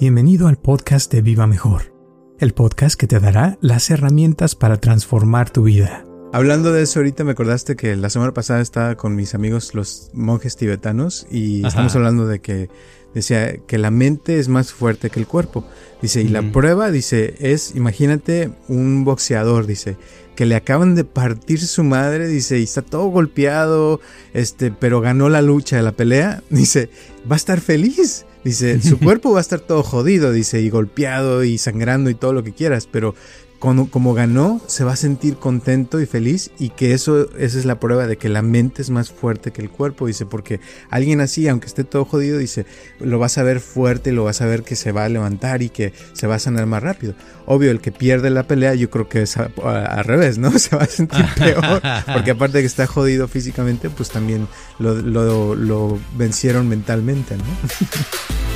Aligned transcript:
Bienvenido 0.00 0.46
al 0.46 0.58
podcast 0.58 1.12
de 1.12 1.22
Viva 1.22 1.48
Mejor, 1.48 1.92
el 2.38 2.54
podcast 2.54 2.94
que 2.94 3.08
te 3.08 3.18
dará 3.18 3.58
las 3.60 3.90
herramientas 3.90 4.54
para 4.54 4.76
transformar 4.76 5.50
tu 5.50 5.64
vida. 5.64 6.04
Hablando 6.32 6.72
de 6.72 6.82
eso, 6.82 7.00
ahorita 7.00 7.24
me 7.24 7.32
acordaste 7.32 7.74
que 7.74 7.96
la 7.96 8.08
semana 8.08 8.32
pasada 8.32 8.60
estaba 8.60 8.94
con 8.94 9.16
mis 9.16 9.34
amigos 9.34 9.74
los 9.74 10.12
monjes 10.14 10.54
tibetanos 10.54 11.26
y 11.32 11.66
estamos 11.66 11.96
hablando 11.96 12.28
de 12.28 12.40
que 12.40 12.70
decía 13.12 13.56
que 13.66 13.76
la 13.76 13.90
mente 13.90 14.38
es 14.38 14.48
más 14.48 14.72
fuerte 14.72 15.10
que 15.10 15.18
el 15.18 15.26
cuerpo. 15.26 15.64
Dice, 16.00 16.22
y 16.22 16.28
la 16.28 16.42
prueba, 16.52 16.92
dice, 16.92 17.34
es, 17.40 17.74
imagínate 17.74 18.52
un 18.68 19.04
boxeador, 19.04 19.66
dice, 19.66 19.96
que 20.36 20.46
le 20.46 20.54
acaban 20.54 20.94
de 20.94 21.02
partir 21.02 21.60
su 21.60 21.82
madre, 21.82 22.28
dice, 22.28 22.60
y 22.60 22.62
está 22.62 22.82
todo 22.82 23.06
golpeado, 23.06 24.00
este, 24.32 24.70
pero 24.70 25.00
ganó 25.00 25.28
la 25.28 25.42
lucha, 25.42 25.82
la 25.82 25.96
pelea, 25.96 26.44
dice, 26.50 26.88
va 27.28 27.34
a 27.34 27.36
estar 27.36 27.60
feliz. 27.60 28.26
Dice, 28.44 28.80
su 28.80 28.98
cuerpo 29.00 29.32
va 29.32 29.38
a 29.38 29.40
estar 29.40 29.60
todo 29.60 29.82
jodido, 29.82 30.32
dice, 30.32 30.60
y 30.60 30.70
golpeado 30.70 31.44
y 31.44 31.58
sangrando 31.58 32.10
y 32.10 32.14
todo 32.14 32.32
lo 32.32 32.44
que 32.44 32.52
quieras, 32.52 32.88
pero 32.90 33.14
como, 33.58 34.14
ganó, 34.14 34.60
se 34.66 34.84
va 34.84 34.92
a 34.92 34.96
sentir 34.96 35.36
contento 35.36 36.00
y 36.00 36.06
feliz 36.06 36.50
y 36.58 36.70
que 36.70 36.92
eso, 36.92 37.28
esa 37.36 37.58
es 37.58 37.64
la 37.64 37.80
prueba 37.80 38.06
de 38.06 38.16
que 38.16 38.28
la 38.28 38.40
mente 38.40 38.82
es 38.82 38.90
más 38.90 39.10
fuerte 39.10 39.50
que 39.50 39.60
el 39.60 39.68
cuerpo, 39.68 40.06
dice, 40.06 40.26
porque 40.26 40.60
alguien 40.90 41.20
así, 41.20 41.48
aunque 41.48 41.66
esté 41.66 41.82
todo 41.82 42.04
jodido, 42.04 42.38
dice, 42.38 42.66
lo 43.00 43.18
vas 43.18 43.36
a 43.36 43.42
ver 43.42 43.60
fuerte, 43.60 44.12
lo 44.12 44.24
vas 44.24 44.40
a 44.42 44.46
ver 44.46 44.62
que 44.62 44.76
se 44.76 44.92
va 44.92 45.04
a 45.04 45.08
levantar 45.08 45.62
y 45.62 45.70
que 45.70 45.92
se 46.12 46.26
va 46.26 46.36
a 46.36 46.38
sanar 46.38 46.66
más 46.66 46.82
rápido. 46.82 47.14
Obvio, 47.46 47.70
el 47.70 47.80
que 47.80 47.90
pierde 47.90 48.30
la 48.30 48.44
pelea, 48.44 48.74
yo 48.74 48.90
creo 48.90 49.08
que 49.08 49.22
es 49.22 49.36
al 49.36 50.04
revés, 50.04 50.38
¿no? 50.38 50.56
Se 50.58 50.76
va 50.76 50.82
a 50.82 50.86
sentir 50.86 51.24
peor, 51.36 51.82
porque 52.12 52.32
aparte 52.32 52.58
de 52.58 52.62
que 52.62 52.66
está 52.66 52.86
jodido 52.86 53.26
físicamente, 53.26 53.90
pues 53.90 54.10
también 54.10 54.46
lo, 54.78 54.94
lo, 54.94 55.54
lo 55.54 55.98
vencieron 56.16 56.68
mentalmente, 56.68 57.36
¿no? 57.36 57.44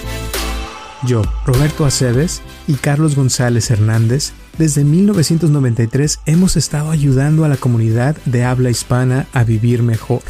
Yo, 1.04 1.22
Roberto 1.44 1.84
Aceves 1.84 2.42
y 2.68 2.74
Carlos 2.74 3.16
González 3.16 3.72
Hernández, 3.72 4.32
desde 4.56 4.84
1993 4.84 6.20
hemos 6.26 6.56
estado 6.56 6.92
ayudando 6.92 7.44
a 7.44 7.48
la 7.48 7.56
comunidad 7.56 8.16
de 8.24 8.44
habla 8.44 8.70
hispana 8.70 9.26
a 9.32 9.42
vivir 9.42 9.82
mejor. 9.82 10.22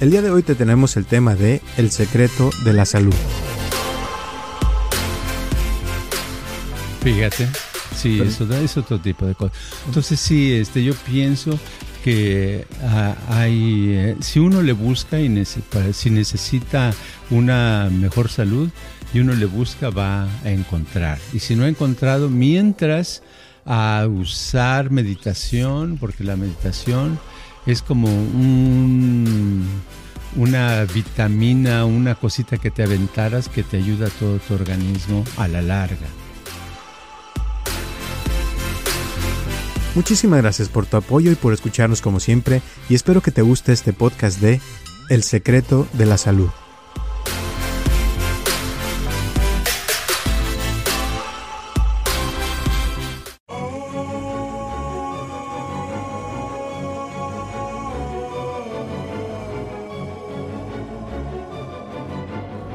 El 0.00 0.10
día 0.10 0.22
de 0.22 0.30
hoy 0.30 0.42
te 0.42 0.54
tenemos 0.54 0.96
el 0.96 1.04
tema 1.04 1.34
de 1.34 1.60
El 1.76 1.90
secreto 1.90 2.48
de 2.64 2.72
la 2.72 2.86
salud. 2.86 3.14
Fíjate, 7.02 7.48
sí, 7.94 8.22
eso 8.22 8.50
es 8.54 8.76
otro 8.78 9.00
tipo 9.00 9.26
de 9.26 9.34
cosas. 9.34 9.58
Entonces 9.86 10.18
sí, 10.18 10.52
este, 10.52 10.82
yo 10.82 10.94
pienso 10.94 11.58
que 12.02 12.66
ah, 12.84 13.16
hay, 13.28 13.90
eh, 13.90 14.16
si 14.20 14.38
uno 14.38 14.62
le 14.62 14.72
busca 14.72 15.20
y 15.20 15.44
si 15.92 16.08
necesita 16.08 16.94
una 17.28 17.90
mejor 17.92 18.30
salud 18.30 18.70
y 19.12 19.20
uno 19.20 19.34
le 19.34 19.46
busca 19.46 19.90
va 19.90 20.24
a 20.44 20.50
encontrar. 20.50 21.18
Y 21.32 21.40
si 21.40 21.56
no 21.56 21.64
ha 21.64 21.68
encontrado, 21.68 22.28
mientras 22.28 23.22
a 23.64 24.06
usar 24.08 24.90
meditación, 24.90 25.98
porque 25.98 26.24
la 26.24 26.36
meditación 26.36 27.18
es 27.66 27.82
como 27.82 28.08
un, 28.08 29.66
una 30.36 30.84
vitamina, 30.84 31.84
una 31.84 32.14
cosita 32.14 32.58
que 32.58 32.70
te 32.70 32.82
aventaras 32.82 33.48
que 33.48 33.62
te 33.62 33.76
ayuda 33.76 34.06
a 34.06 34.10
todo 34.10 34.38
tu 34.38 34.54
organismo 34.54 35.24
a 35.36 35.48
la 35.48 35.62
larga. 35.62 36.06
Muchísimas 39.94 40.40
gracias 40.40 40.68
por 40.68 40.86
tu 40.86 40.96
apoyo 40.96 41.32
y 41.32 41.34
por 41.34 41.52
escucharnos 41.52 42.00
como 42.00 42.20
siempre 42.20 42.62
y 42.88 42.94
espero 42.94 43.22
que 43.22 43.32
te 43.32 43.42
guste 43.42 43.72
este 43.72 43.92
podcast 43.92 44.40
de 44.40 44.60
El 45.08 45.24
secreto 45.24 45.88
de 45.94 46.06
la 46.06 46.16
salud. 46.16 46.50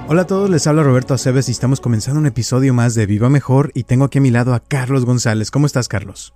Hola 0.08 0.22
a 0.22 0.28
todos, 0.28 0.52
les 0.52 0.68
habla 0.68 0.84
Roberto 0.84 1.16
Aceves 1.16 1.50
y 1.50 1.52
estamos 1.52 1.82
comenzando 1.82 2.20
un 2.20 2.28
episodio 2.28 2.76
más 2.76 2.94
de 2.94 3.08
Viva 3.08 3.28
Mejor 3.28 3.72
y 3.74 3.84
tengo 3.84 4.06
aquí 4.06 4.20
a 4.20 4.22
mi 4.22 4.30
lado 4.30 4.54
a 4.54 4.64
Carlos 4.64 5.04
González. 5.04 5.50
¿Cómo 5.50 5.66
estás, 5.66 5.88
Carlos? 5.88 6.36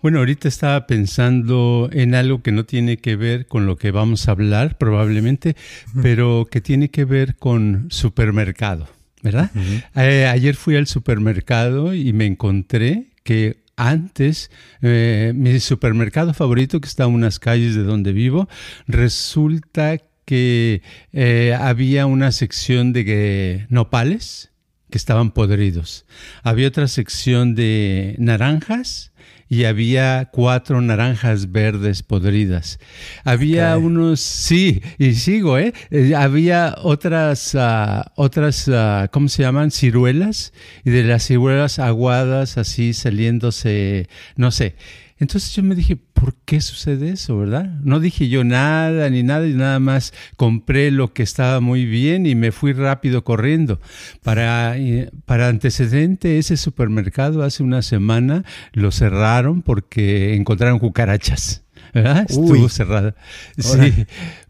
Bueno, 0.00 0.20
ahorita 0.20 0.48
estaba 0.48 0.86
pensando 0.86 1.90
en 1.92 2.14
algo 2.14 2.42
que 2.42 2.52
no 2.52 2.64
tiene 2.64 2.96
que 2.96 3.16
ver 3.16 3.46
con 3.48 3.66
lo 3.66 3.76
que 3.76 3.90
vamos 3.90 4.28
a 4.28 4.30
hablar 4.30 4.78
probablemente, 4.78 5.56
pero 6.00 6.48
que 6.50 6.62
tiene 6.62 6.88
que 6.88 7.04
ver 7.04 7.36
con 7.36 7.88
supermercado, 7.90 8.88
¿verdad? 9.22 9.50
Eh, 9.94 10.26
ayer 10.26 10.56
fui 10.56 10.76
al 10.76 10.86
supermercado 10.86 11.92
y 11.92 12.14
me 12.14 12.24
encontré 12.24 13.12
que 13.24 13.62
antes, 13.76 14.50
eh, 14.80 15.32
mi 15.34 15.60
supermercado 15.60 16.32
favorito, 16.32 16.80
que 16.80 16.88
está 16.88 17.04
en 17.04 17.12
unas 17.12 17.38
calles 17.38 17.74
de 17.74 17.82
donde 17.82 18.12
vivo, 18.12 18.48
resulta 18.86 19.98
que 20.24 20.82
eh, 21.12 21.56
había 21.58 22.06
una 22.06 22.32
sección 22.32 22.92
de 22.92 23.66
nopales 23.68 24.50
que 24.90 24.98
estaban 24.98 25.32
podridos. 25.32 26.06
Había 26.42 26.68
otra 26.68 26.88
sección 26.88 27.54
de 27.54 28.14
naranjas 28.18 29.12
y 29.48 29.64
había 29.64 30.30
cuatro 30.32 30.80
naranjas 30.80 31.52
verdes 31.52 32.02
podridas. 32.02 32.78
Había 33.24 33.76
unos, 33.76 34.20
sí, 34.20 34.82
y 34.98 35.14
sigo, 35.14 35.58
¿eh? 35.58 35.72
eh 35.90 36.14
había 36.16 36.76
otras, 36.82 37.54
uh, 37.54 38.02
otras, 38.16 38.68
uh, 38.68 39.08
¿cómo 39.10 39.28
se 39.28 39.42
llaman? 39.42 39.70
Ciruelas, 39.70 40.52
y 40.84 40.90
de 40.90 41.04
las 41.04 41.26
ciruelas 41.26 41.78
aguadas 41.78 42.58
así 42.58 42.94
saliéndose, 42.94 44.08
no 44.36 44.50
sé. 44.50 44.76
Entonces 45.24 45.54
yo 45.54 45.62
me 45.62 45.74
dije, 45.74 45.96
¿por 45.96 46.34
qué 46.44 46.60
sucede 46.60 47.08
eso, 47.08 47.38
verdad? 47.38 47.64
No 47.82 47.98
dije 47.98 48.28
yo 48.28 48.44
nada 48.44 49.08
ni 49.08 49.22
nada 49.22 49.46
y 49.46 49.54
nada 49.54 49.78
más 49.78 50.12
compré 50.36 50.90
lo 50.90 51.14
que 51.14 51.22
estaba 51.22 51.60
muy 51.60 51.86
bien 51.86 52.26
y 52.26 52.34
me 52.34 52.52
fui 52.52 52.74
rápido 52.74 53.24
corriendo. 53.24 53.80
Para, 54.22 54.76
eh, 54.76 55.10
para 55.24 55.48
antecedente, 55.48 56.36
ese 56.36 56.58
supermercado 56.58 57.42
hace 57.42 57.62
una 57.62 57.80
semana 57.80 58.44
lo 58.74 58.92
cerraron 58.92 59.62
porque 59.62 60.34
encontraron 60.34 60.78
cucarachas. 60.78 61.62
¿verdad? 61.94 62.26
Estuvo 62.28 62.68
cerrada. 62.68 63.14
Sí. 63.56 64.04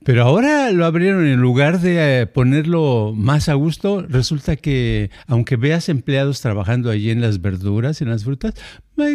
Pero 0.04 0.22
ahora 0.22 0.70
lo 0.70 0.84
abrieron 0.84 1.26
en 1.26 1.41
lugar 1.41 1.81
de 1.81 2.20
eh, 2.20 2.26
ponerlo 2.26 3.12
más 3.16 3.48
a 3.48 3.54
gusto, 3.54 4.03
resulta 4.03 4.56
que 4.56 5.10
aunque 5.26 5.56
veas 5.56 5.88
empleados 5.88 6.41
trabajando 6.41 6.91
allí 6.91 7.10
en 7.10 7.20
las 7.22 7.41
verduras, 7.41 8.03
en 8.03 8.10
las 8.10 8.25
frutas, 8.25 8.54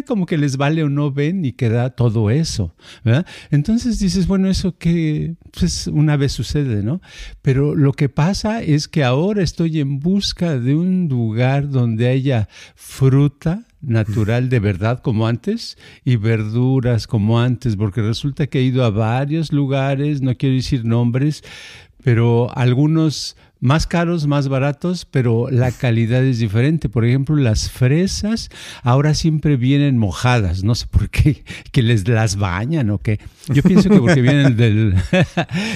como 0.06 0.26
que 0.26 0.36
les 0.36 0.56
vale 0.56 0.82
o 0.82 0.88
no 0.88 1.10
ven 1.10 1.44
y 1.44 1.52
queda 1.52 1.90
todo 1.90 2.30
eso, 2.30 2.74
¿verdad? 3.04 3.26
Entonces 3.50 3.98
dices, 3.98 4.26
bueno, 4.26 4.48
eso 4.48 4.76
que 4.76 5.36
pues 5.58 5.86
una 5.86 6.16
vez 6.16 6.32
sucede, 6.32 6.82
¿no? 6.82 7.00
Pero 7.40 7.74
lo 7.74 7.92
que 7.92 8.08
pasa 8.08 8.62
es 8.62 8.88
que 8.88 9.04
ahora 9.04 9.42
estoy 9.42 9.80
en 9.80 10.00
busca 10.00 10.58
de 10.58 10.74
un 10.74 11.08
lugar 11.08 11.70
donde 11.70 12.08
haya 12.08 12.48
fruta, 12.74 13.66
natural 13.82 14.48
de 14.50 14.60
verdad 14.60 15.00
como 15.00 15.26
antes 15.26 15.78
y 16.04 16.16
verduras 16.16 17.06
como 17.06 17.40
antes, 17.40 17.76
porque 17.76 18.02
resulta 18.02 18.46
que 18.46 18.58
he 18.58 18.62
ido 18.62 18.84
a 18.84 18.90
varios 18.90 19.52
lugares, 19.52 20.20
no 20.20 20.36
quiero 20.36 20.56
decir 20.56 20.79
nombres, 20.84 21.42
pero 22.02 22.48
algunos 22.56 23.36
más 23.60 23.86
caros, 23.86 24.26
más 24.26 24.48
baratos, 24.48 25.04
pero 25.04 25.48
la 25.50 25.70
calidad 25.70 26.24
es 26.24 26.38
diferente. 26.38 26.88
Por 26.88 27.04
ejemplo, 27.04 27.36
las 27.36 27.70
fresas 27.70 28.48
ahora 28.82 29.14
siempre 29.14 29.56
vienen 29.56 29.98
mojadas, 29.98 30.64
no 30.64 30.74
sé 30.74 30.86
por 30.86 31.10
qué, 31.10 31.44
que 31.72 31.82
les 31.82 32.08
las 32.08 32.36
bañan 32.36 32.90
o 32.90 32.98
qué. 32.98 33.20
Yo 33.48 33.62
pienso 33.62 33.88
que 33.90 33.98
porque 33.98 34.22
vienen 34.22 34.56
del... 34.56 34.94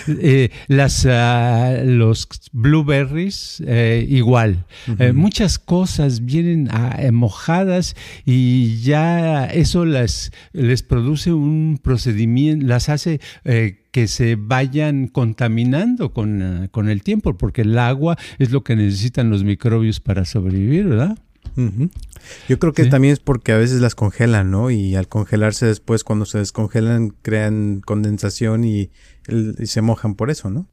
Eh, 0.06 0.50
las, 0.68 1.06
ah, 1.06 1.78
los 1.84 2.28
blueberries 2.52 3.62
eh, 3.66 4.06
igual. 4.08 4.64
Eh, 4.98 5.12
muchas 5.12 5.58
cosas 5.58 6.24
vienen 6.24 6.68
ah, 6.70 6.98
mojadas 7.12 7.96
y 8.24 8.80
ya 8.82 9.46
eso 9.46 9.84
las, 9.84 10.32
les 10.52 10.82
produce 10.82 11.32
un 11.32 11.78
procedimiento, 11.82 12.66
las 12.66 12.88
hace 12.88 13.20
que 13.94 14.08
se 14.08 14.34
vayan 14.34 15.06
contaminando 15.06 16.12
con, 16.12 16.68
con, 16.72 16.88
el 16.88 17.04
tiempo, 17.04 17.38
porque 17.38 17.62
el 17.62 17.78
agua 17.78 18.18
es 18.40 18.50
lo 18.50 18.64
que 18.64 18.74
necesitan 18.74 19.30
los 19.30 19.44
microbios 19.44 20.00
para 20.00 20.24
sobrevivir, 20.24 20.88
¿verdad? 20.88 21.16
Yo 22.48 22.58
creo 22.58 22.72
que 22.72 22.86
también 22.86 23.12
es 23.12 23.20
porque 23.20 23.52
a 23.52 23.56
veces 23.56 23.80
las 23.80 23.94
congelan, 23.94 24.50
¿no? 24.50 24.72
Y 24.72 24.96
al 24.96 25.06
congelarse 25.06 25.66
después, 25.66 26.02
cuando 26.02 26.26
se 26.26 26.38
descongelan, 26.38 27.10
crean 27.22 27.82
condensación 27.86 28.64
y, 28.64 28.90
se 29.62 29.80
mojan 29.80 30.16
por 30.16 30.32
eso, 30.32 30.50
¿no? 30.50 30.66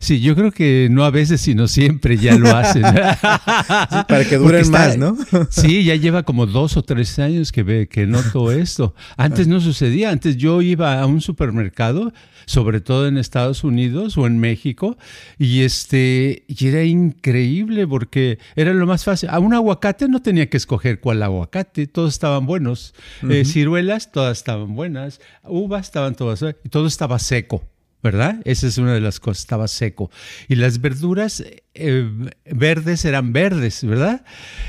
Sí, 0.00 0.20
yo 0.20 0.34
creo 0.34 0.52
que 0.52 0.88
no 0.90 1.04
a 1.04 1.10
veces, 1.10 1.40
sino 1.40 1.68
siempre 1.68 2.16
ya 2.16 2.36
lo 2.36 2.54
hacen. 2.54 2.82
para 4.08 4.24
que 4.28 4.36
duren 4.36 4.70
más, 4.70 4.96
¿no? 4.96 5.16
sí, 5.50 5.84
ya 5.84 5.96
lleva 5.96 6.22
como 6.22 6.46
dos 6.46 6.76
o 6.76 6.82
tres 6.82 7.18
años 7.18 7.52
que, 7.52 7.62
ve, 7.62 7.88
que 7.88 8.06
noto 8.06 8.52
esto. 8.52 8.94
Antes 9.16 9.48
no 9.48 9.60
sucedía, 9.60 10.10
antes 10.10 10.36
yo 10.36 10.62
iba 10.62 11.00
a 11.00 11.06
un 11.06 11.20
supermercado, 11.20 12.12
sobre 12.46 12.80
todo 12.80 13.08
en 13.08 13.16
Estados 13.16 13.64
Unidos 13.64 14.16
o 14.16 14.26
en 14.26 14.38
México, 14.38 14.96
y 15.38 15.62
este, 15.62 16.44
y 16.46 16.66
era 16.66 16.84
increíble 16.84 17.86
porque 17.86 18.38
era 18.56 18.72
lo 18.74 18.86
más 18.86 19.04
fácil. 19.04 19.28
A 19.30 19.38
un 19.38 19.54
aguacate 19.54 20.08
no 20.08 20.22
tenía 20.22 20.48
que 20.48 20.56
escoger 20.56 21.00
cuál 21.00 21.22
aguacate, 21.22 21.86
todos 21.86 22.12
estaban 22.14 22.46
buenos. 22.46 22.94
Eh, 23.28 23.44
ciruelas, 23.44 24.12
todas 24.12 24.38
estaban 24.38 24.74
buenas. 24.74 25.20
Uvas 25.42 25.86
estaban 25.86 26.14
todas, 26.14 26.44
y 26.64 26.68
todo 26.68 26.86
estaba 26.86 27.18
seco. 27.18 27.62
¿Verdad? 28.04 28.42
Esa 28.44 28.66
es 28.66 28.76
una 28.76 28.92
de 28.92 29.00
las 29.00 29.18
cosas, 29.18 29.40
estaba 29.40 29.66
seco. 29.66 30.10
Y 30.46 30.56
las 30.56 30.82
verduras 30.82 31.42
eh, 31.76 32.08
verdes 32.44 33.04
eran 33.04 33.32
verdes, 33.32 33.82
¿verdad? 33.82 34.24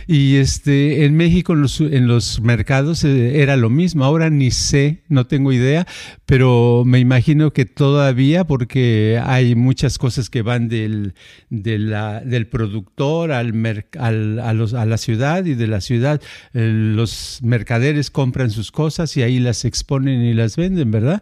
Y 0.07 0.37
este, 0.37 1.05
en 1.05 1.15
México 1.17 1.53
en 1.53 1.61
los, 1.61 1.81
en 1.81 2.07
los 2.07 2.39
mercados 2.39 3.03
eh, 3.03 3.41
era 3.41 3.57
lo 3.57 3.69
mismo. 3.69 4.05
Ahora 4.05 4.29
ni 4.29 4.51
sé, 4.51 5.03
no 5.09 5.27
tengo 5.27 5.51
idea, 5.51 5.85
pero 6.25 6.83
me 6.85 6.99
imagino 6.99 7.51
que 7.51 7.65
todavía, 7.65 8.45
porque 8.45 9.21
hay 9.23 9.53
muchas 9.53 9.97
cosas 9.97 10.29
que 10.29 10.41
van 10.41 10.69
del, 10.69 11.13
del 11.49 12.47
productor 12.47 13.33
al, 13.33 13.53
al 13.99 14.39
a, 14.39 14.53
los, 14.53 14.73
a, 14.73 14.85
la 14.85 14.97
ciudad 14.97 15.45
y 15.45 15.55
de 15.55 15.67
la 15.67 15.81
ciudad 15.81 16.21
eh, 16.53 16.71
los 16.73 17.39
mercaderes 17.43 18.09
compran 18.09 18.49
sus 18.49 18.71
cosas 18.71 19.15
y 19.17 19.23
ahí 19.23 19.39
las 19.39 19.65
exponen 19.65 20.21
y 20.21 20.33
las 20.33 20.55
venden, 20.55 20.89
¿verdad? 20.89 21.21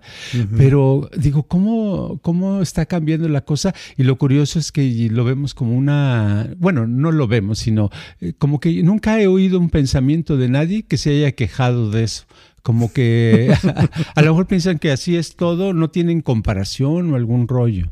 Pero 0.55 1.09
digo, 1.17 1.43
¿cómo, 1.43 2.02
¿cómo 2.21 2.61
está 2.61 2.85
cambiando 2.85 3.27
la 3.29 3.41
cosa? 3.41 3.73
Y 3.97 4.03
lo 4.03 4.17
curioso 4.17 4.59
es 4.59 4.71
que 4.71 5.09
lo 5.11 5.23
vemos 5.23 5.53
como 5.53 5.75
una, 5.75 6.49
bueno, 6.57 6.87
no 6.87 7.11
lo 7.11 7.27
vemos, 7.27 7.59
sino 7.59 7.89
eh, 8.21 8.33
como 8.37 8.59
que 8.59 8.83
nunca 8.83 9.19
he 9.21 9.27
oído 9.27 9.59
un 9.59 9.69
pensamiento 9.69 10.37
de 10.37 10.49
nadie 10.49 10.83
que 10.83 10.97
se 10.97 11.11
haya 11.11 11.31
quejado 11.31 11.89
de 11.91 12.03
eso. 12.03 12.25
Como 12.61 12.93
que 12.93 13.53
a, 14.15 14.21
lo 14.21 14.31
mejor 14.31 14.47
piensan 14.47 14.79
que 14.79 14.91
así 14.91 15.17
es 15.17 15.35
todo, 15.35 15.73
no 15.73 15.89
tienen 15.89 16.21
comparación 16.21 17.13
o 17.13 17.15
algún 17.15 17.47
rollo. 17.47 17.91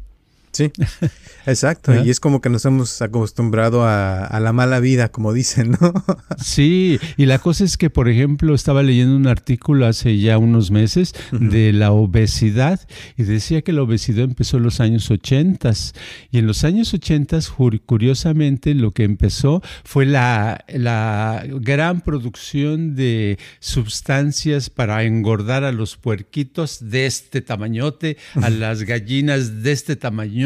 Sí, 0.51 0.71
exacto. 1.45 2.03
Y 2.03 2.09
es 2.09 2.19
como 2.19 2.41
que 2.41 2.49
nos 2.49 2.65
hemos 2.65 3.01
acostumbrado 3.01 3.85
a, 3.85 4.39
la 4.41 4.53
mala 4.53 4.79
vida, 4.79 5.09
como 5.09 5.33
dicen, 5.33 5.77
¿no? 5.79 5.93
sí, 6.37 6.99
y 7.15 7.25
la 7.25 7.39
cosa 7.39 7.63
es 7.63 7.77
que, 7.77 7.89
por 7.89 8.09
ejemplo, 8.09 8.53
estaba 8.53 8.83
leyendo 8.83 9.15
un 9.15 9.27
artículo 9.27 9.85
hace 9.85 10.17
ya 10.17 10.37
unos 10.37 10.71
meses 10.71 11.13
de 11.31 11.71
la 11.73 11.91
obesidad 11.91 12.81
y 13.17 13.23
decía 13.23 13.61
que 13.61 13.71
la 13.71 13.83
obesidad 13.83 14.25
empezó 14.25 14.57
en 14.57 14.63
los 14.63 14.79
años 14.79 15.09
80 15.09 15.71
y 16.31 16.39
en 16.39 16.47
los 16.47 16.63
años 16.63 16.93
80 16.93 17.39
curiosamente 17.85 18.73
lo 18.73 18.91
que 18.91 19.03
empezó 19.03 19.61
fue 19.83 20.05
la, 20.05 20.65
la 20.67 21.45
gran 21.45 22.01
producción 22.01 22.95
de 22.95 23.37
sustancias 23.59 24.69
para 24.69 25.03
engordar 25.03 25.63
a 25.63 25.71
los 25.71 25.97
puerquitos 25.97 26.89
de 26.89 27.05
este 27.05 27.41
tamañote, 27.41 28.17
a 28.41 28.49
las 28.49 28.83
gallinas 28.83 29.63
de 29.63 29.71
este 29.71 29.95
tamaño 29.95 30.40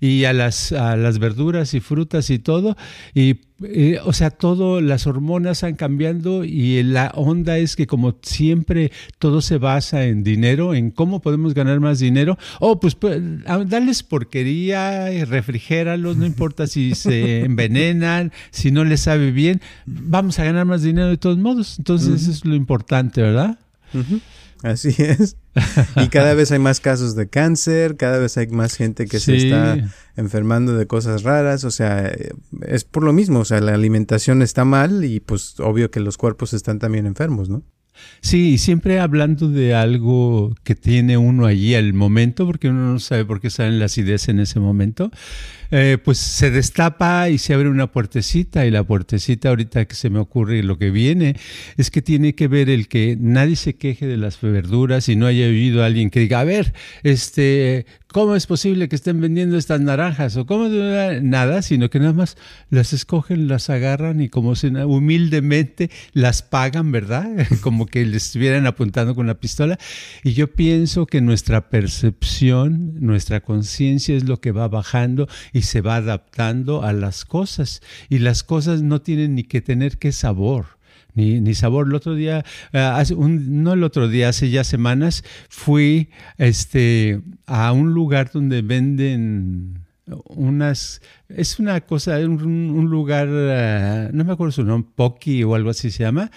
y 0.00 0.24
a 0.24 0.32
las, 0.32 0.72
a 0.72 0.96
las 0.96 1.18
verduras 1.18 1.74
y 1.74 1.80
frutas 1.80 2.30
y 2.30 2.38
todo. 2.38 2.76
Y, 3.14 3.40
eh, 3.62 3.98
o 4.04 4.12
sea, 4.12 4.30
todo, 4.30 4.80
las 4.80 5.06
hormonas 5.06 5.64
han 5.64 5.76
cambiando 5.76 6.44
y 6.44 6.82
la 6.82 7.12
onda 7.14 7.58
es 7.58 7.76
que 7.76 7.86
como 7.86 8.16
siempre 8.22 8.92
todo 9.18 9.40
se 9.40 9.58
basa 9.58 10.04
en 10.04 10.22
dinero, 10.22 10.74
en 10.74 10.90
cómo 10.90 11.20
podemos 11.20 11.54
ganar 11.54 11.80
más 11.80 11.98
dinero. 11.98 12.38
Oh, 12.60 12.80
pues, 12.80 12.94
pues 12.94 13.20
darles 13.66 14.02
porquería, 14.02 15.08
refrigéralos, 15.24 16.16
no 16.16 16.26
importa 16.26 16.66
si 16.66 16.94
se 16.94 17.40
envenenan, 17.44 18.32
si 18.50 18.70
no 18.70 18.84
les 18.84 19.00
sabe 19.00 19.30
bien, 19.30 19.60
vamos 19.86 20.38
a 20.38 20.44
ganar 20.44 20.66
más 20.66 20.82
dinero 20.82 21.08
de 21.08 21.16
todos 21.16 21.38
modos. 21.38 21.78
Entonces, 21.78 22.22
eso 22.22 22.30
es 22.30 22.44
lo 22.44 22.54
importante, 22.54 23.22
¿verdad? 23.22 23.58
Así 24.66 24.94
es. 24.98 25.36
Y 25.96 26.08
cada 26.08 26.34
vez 26.34 26.50
hay 26.50 26.58
más 26.58 26.80
casos 26.80 27.14
de 27.14 27.28
cáncer, 27.28 27.96
cada 27.96 28.18
vez 28.18 28.36
hay 28.36 28.48
más 28.48 28.74
gente 28.74 29.06
que 29.06 29.20
se 29.20 29.36
está 29.36 29.78
enfermando 30.16 30.76
de 30.76 30.86
cosas 30.86 31.22
raras, 31.22 31.64
o 31.64 31.70
sea, 31.70 32.12
es 32.62 32.84
por 32.84 33.04
lo 33.04 33.12
mismo, 33.12 33.40
o 33.40 33.44
sea, 33.44 33.60
la 33.60 33.74
alimentación 33.74 34.42
está 34.42 34.64
mal 34.64 35.04
y 35.04 35.20
pues 35.20 35.60
obvio 35.60 35.90
que 35.90 36.00
los 36.00 36.16
cuerpos 36.16 36.52
están 36.52 36.78
también 36.80 37.06
enfermos, 37.06 37.48
¿no? 37.48 37.62
Sí, 38.20 38.58
siempre 38.58 39.00
hablando 39.00 39.48
de 39.48 39.74
algo 39.74 40.54
que 40.64 40.74
tiene 40.74 41.16
uno 41.16 41.46
allí 41.46 41.74
al 41.74 41.94
momento, 41.94 42.44
porque 42.44 42.68
uno 42.68 42.92
no 42.92 42.98
sabe 42.98 43.24
por 43.24 43.40
qué 43.40 43.50
salen 43.50 43.78
las 43.78 43.96
ideas 43.98 44.28
en 44.28 44.40
ese 44.40 44.60
momento. 44.60 45.10
Eh, 45.70 45.98
pues 46.02 46.18
se 46.18 46.50
destapa 46.50 47.28
y 47.28 47.38
se 47.38 47.54
abre 47.54 47.68
una 47.68 47.90
puertecita 47.90 48.66
y 48.66 48.70
la 48.70 48.84
puertecita 48.84 49.48
ahorita 49.48 49.84
que 49.86 49.94
se 49.94 50.10
me 50.10 50.18
ocurre 50.18 50.62
lo 50.62 50.78
que 50.78 50.90
viene 50.90 51.36
es 51.76 51.90
que 51.90 52.02
tiene 52.02 52.34
que 52.34 52.48
ver 52.48 52.70
el 52.70 52.88
que 52.88 53.16
nadie 53.18 53.56
se 53.56 53.74
queje 53.74 54.06
de 54.06 54.16
las 54.16 54.40
verduras 54.40 55.08
y 55.08 55.16
no 55.16 55.26
haya 55.26 55.46
oído 55.46 55.82
a 55.82 55.86
alguien 55.86 56.10
que 56.10 56.20
diga, 56.20 56.40
a 56.40 56.44
ver, 56.44 56.74
este, 57.02 57.86
¿cómo 58.12 58.36
es 58.36 58.46
posible 58.46 58.88
que 58.88 58.96
estén 58.96 59.20
vendiendo 59.20 59.58
estas 59.58 59.80
naranjas? 59.80 60.36
O 60.36 60.46
cómo 60.46 60.68
nada, 60.68 61.62
sino 61.62 61.90
que 61.90 61.98
nada 61.98 62.12
más 62.12 62.36
las 62.70 62.92
escogen, 62.92 63.48
las 63.48 63.70
agarran 63.70 64.20
y 64.20 64.28
como 64.28 64.54
se, 64.56 64.68
humildemente 64.68 65.90
las 66.12 66.42
pagan, 66.42 66.92
¿verdad? 66.92 67.28
como 67.60 67.86
que 67.86 68.04
les 68.04 68.26
estuvieran 68.26 68.66
apuntando 68.66 69.14
con 69.14 69.26
la 69.26 69.34
pistola. 69.34 69.78
Y 70.22 70.32
yo 70.32 70.52
pienso 70.52 71.06
que 71.06 71.20
nuestra 71.20 71.68
percepción, 71.68 72.94
nuestra 73.00 73.40
conciencia 73.40 74.16
es 74.16 74.24
lo 74.24 74.40
que 74.40 74.52
va 74.52 74.68
bajando 74.68 75.28
y 75.56 75.62
se 75.62 75.80
va 75.80 75.96
adaptando 75.96 76.82
a 76.82 76.92
las 76.92 77.24
cosas. 77.24 77.80
Y 78.10 78.18
las 78.18 78.44
cosas 78.44 78.82
no 78.82 79.00
tienen 79.00 79.34
ni 79.36 79.44
que 79.44 79.62
tener 79.62 79.96
qué 79.96 80.12
sabor. 80.12 80.66
Ni, 81.14 81.40
ni, 81.40 81.54
sabor. 81.54 81.86
El 81.86 81.94
otro 81.94 82.14
día, 82.14 82.44
eh, 82.74 83.04
no 83.16 83.72
el 83.72 83.82
otro 83.82 84.06
día, 84.06 84.28
hace 84.28 84.50
ya 84.50 84.64
semanas, 84.64 85.24
fui 85.48 86.10
este, 86.36 87.22
a 87.46 87.72
un 87.72 87.94
lugar 87.94 88.30
donde 88.30 88.60
venden 88.60 89.80
unas, 90.26 91.00
es 91.30 91.58
una 91.58 91.80
cosa, 91.80 92.18
un, 92.18 92.90
lugar, 92.90 93.28
eh, 93.30 94.10
no 94.12 94.24
me 94.26 94.34
acuerdo 94.34 94.52
su 94.52 94.62
nombre, 94.62 94.92
Poki 94.94 95.42
o 95.42 95.54
algo 95.54 95.70
así 95.70 95.90
se 95.90 96.02
llama, 96.02 96.30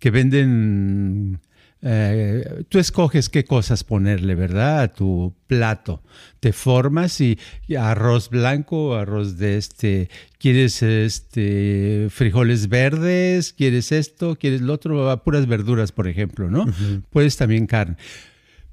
que 0.00 0.10
venden 0.10 1.38
eh, 1.86 2.64
tú 2.70 2.78
escoges 2.78 3.28
qué 3.28 3.44
cosas 3.44 3.84
ponerle, 3.84 4.34
¿verdad? 4.34 4.80
A 4.80 4.88
tu 4.88 5.34
plato. 5.46 6.02
Te 6.40 6.54
formas 6.54 7.20
y, 7.20 7.38
arroz 7.78 8.30
blanco, 8.30 8.94
arroz 8.94 9.36
de 9.36 9.58
este, 9.58 10.08
quieres 10.38 10.82
este 10.82 12.06
frijoles 12.08 12.68
verdes, 12.70 13.52
quieres 13.52 13.92
esto, 13.92 14.36
quieres 14.36 14.62
lo 14.62 14.72
otro, 14.72 15.22
puras 15.24 15.46
verduras, 15.46 15.92
por 15.92 16.08
ejemplo, 16.08 16.50
¿no? 16.50 16.64
Puedes 17.10 17.36
también 17.36 17.66
carne. 17.66 17.96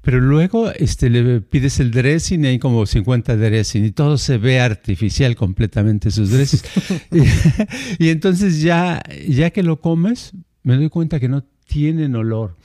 Pero 0.00 0.18
luego 0.18 0.70
este, 0.72 1.10
le 1.10 1.42
pides 1.42 1.80
el 1.80 1.90
dressing 1.90 2.44
y 2.44 2.48
hay 2.48 2.58
como 2.58 2.86
50 2.86 3.36
dressing 3.36 3.84
y 3.84 3.90
todo 3.90 4.16
se 4.16 4.38
ve 4.38 4.58
artificial 4.58 5.36
completamente 5.36 6.10
sus 6.10 6.30
dressings. 6.30 6.64
y, 7.98 8.04
y, 8.06 8.08
entonces 8.08 8.62
ya, 8.62 9.02
ya 9.28 9.50
que 9.50 9.62
lo 9.62 9.80
comes, 9.80 10.32
me 10.62 10.76
doy 10.76 10.88
cuenta 10.88 11.20
que 11.20 11.28
no 11.28 11.44
tienen 11.66 12.16
olor 12.16 12.56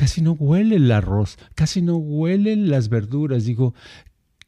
casi 0.00 0.22
no 0.22 0.32
huele 0.32 0.76
el 0.76 0.90
arroz, 0.92 1.36
casi 1.54 1.82
no 1.82 1.98
huelen 1.98 2.70
las 2.70 2.88
verduras. 2.88 3.44
Digo, 3.44 3.74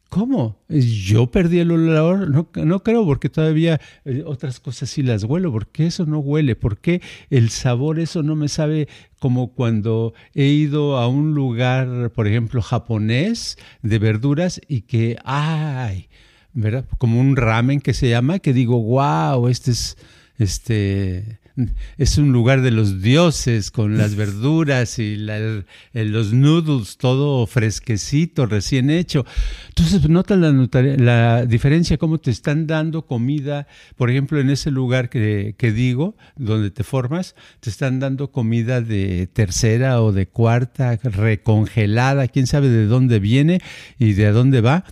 ¿cómo? 0.09 0.57
¿Yo 0.71 1.31
perdí 1.31 1.59
el 1.59 1.73
olor? 1.73 2.31
No, 2.31 2.49
no 2.55 2.83
creo, 2.83 3.05
porque 3.05 3.29
todavía 3.29 3.79
eh, 4.07 4.23
otras 4.25 4.61
cosas 4.61 4.89
sí 4.89 5.03
las 5.03 5.25
huelo. 5.25 5.53
¿Por 5.53 5.67
qué 5.67 5.89
eso 5.89 6.07
no 6.07 6.21
huele? 6.21 6.57
¿Por 6.57 6.79
qué 6.79 7.03
el 7.29 7.51
sabor 7.51 8.01
eso 8.01 8.23
no 8.23 8.35
me 8.35 8.49
sabe 8.49 8.89
como 9.21 9.53
cuando 9.53 10.15
he 10.33 10.47
ido 10.47 10.97
a 10.97 11.07
un 11.07 11.35
lugar, 11.35 12.13
por 12.15 12.27
ejemplo, 12.27 12.63
japonés 12.63 13.59
de 13.83 13.99
verduras 13.99 14.59
y 14.69 14.81
que, 14.81 15.19
ay, 15.23 16.09
¿verdad? 16.55 16.87
Como 16.97 17.21
un 17.21 17.37
ramen 17.37 17.83
que 17.83 17.93
se 17.93 18.09
llama, 18.09 18.39
que 18.39 18.55
digo, 18.55 18.83
wow, 18.83 19.49
este 19.49 19.73
es, 19.73 19.99
este, 20.39 21.42
es 21.99 22.19
un 22.19 22.33
lugar 22.33 22.63
de 22.63 22.71
los 22.71 23.03
dioses 23.03 23.71
con 23.71 23.99
las 23.99 24.15
verduras 24.17 24.99
y 24.99 25.17
los 25.17 26.33
noodles, 26.33 26.97
todo 26.97 27.47
fresquecito, 27.47 28.47
recién 28.47 28.91
hecho. 28.91 29.25
Entonces, 29.69 30.09
nota 30.09 30.37
la, 30.37 30.53
la, 30.97 31.47
diferencia, 31.47 31.99
cómo 31.99 32.19
te 32.19 32.31
están 32.31 32.67
dando 32.67 33.07
comida, 33.07 33.67
por 33.97 34.11
ejemplo, 34.11 34.41
en 34.41 34.51
ese 34.51 34.71
lugar 34.71 35.09
que, 35.09 35.55
que 35.57 35.73
digo, 35.73 36.17
donde 36.37 36.71
te 36.71 36.85
formas, 36.85 37.35
te 37.61 37.71
están 37.71 38.01
dando 38.01 38.31
comida 38.31 38.81
de 38.81 39.27
tercera 39.27 40.03
o 40.03 40.13
de 40.13 40.29
cuarta, 40.29 40.97
recongelada, 41.03 42.29
quién 42.29 42.47
sabe 42.47 42.69
de 42.69 42.87
dónde 42.87 43.19
viene 43.19 43.61
y 43.99 44.13
de 44.13 44.31
dónde 44.33 44.61
va. 44.61 44.85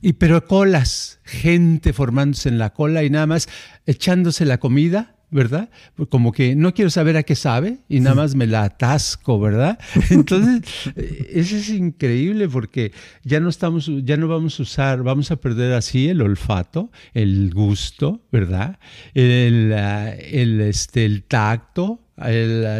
Y 0.00 0.14
pero 0.14 0.44
colas, 0.46 1.20
gente 1.24 1.92
formándose 1.92 2.48
en 2.48 2.58
la 2.58 2.70
cola 2.70 3.02
y 3.02 3.10
nada 3.10 3.26
más 3.26 3.48
echándose 3.86 4.44
la 4.44 4.58
comida 4.58 5.15
¿verdad? 5.30 5.70
Como 6.08 6.32
que 6.32 6.54
no 6.54 6.72
quiero 6.72 6.90
saber 6.90 7.16
a 7.16 7.22
qué 7.22 7.34
sabe 7.34 7.78
y 7.88 8.00
nada 8.00 8.16
más 8.16 8.34
me 8.34 8.46
la 8.46 8.64
atasco, 8.64 9.40
¿verdad? 9.40 9.78
Entonces, 10.10 10.62
eh, 10.94 11.30
eso 11.34 11.56
es 11.56 11.68
increíble 11.70 12.48
porque 12.48 12.92
ya 13.24 13.40
no 13.40 13.48
estamos, 13.48 13.90
ya 14.04 14.16
no 14.16 14.28
vamos 14.28 14.58
a 14.60 14.62
usar, 14.62 15.02
vamos 15.02 15.30
a 15.30 15.36
perder 15.36 15.72
así 15.72 16.08
el 16.08 16.22
olfato, 16.22 16.90
el 17.12 17.52
gusto, 17.52 18.22
¿verdad? 18.30 18.78
El, 19.14 19.72
ah, 19.76 20.10
el, 20.14 20.60
este, 20.60 21.04
el 21.04 21.24
tacto, 21.24 22.00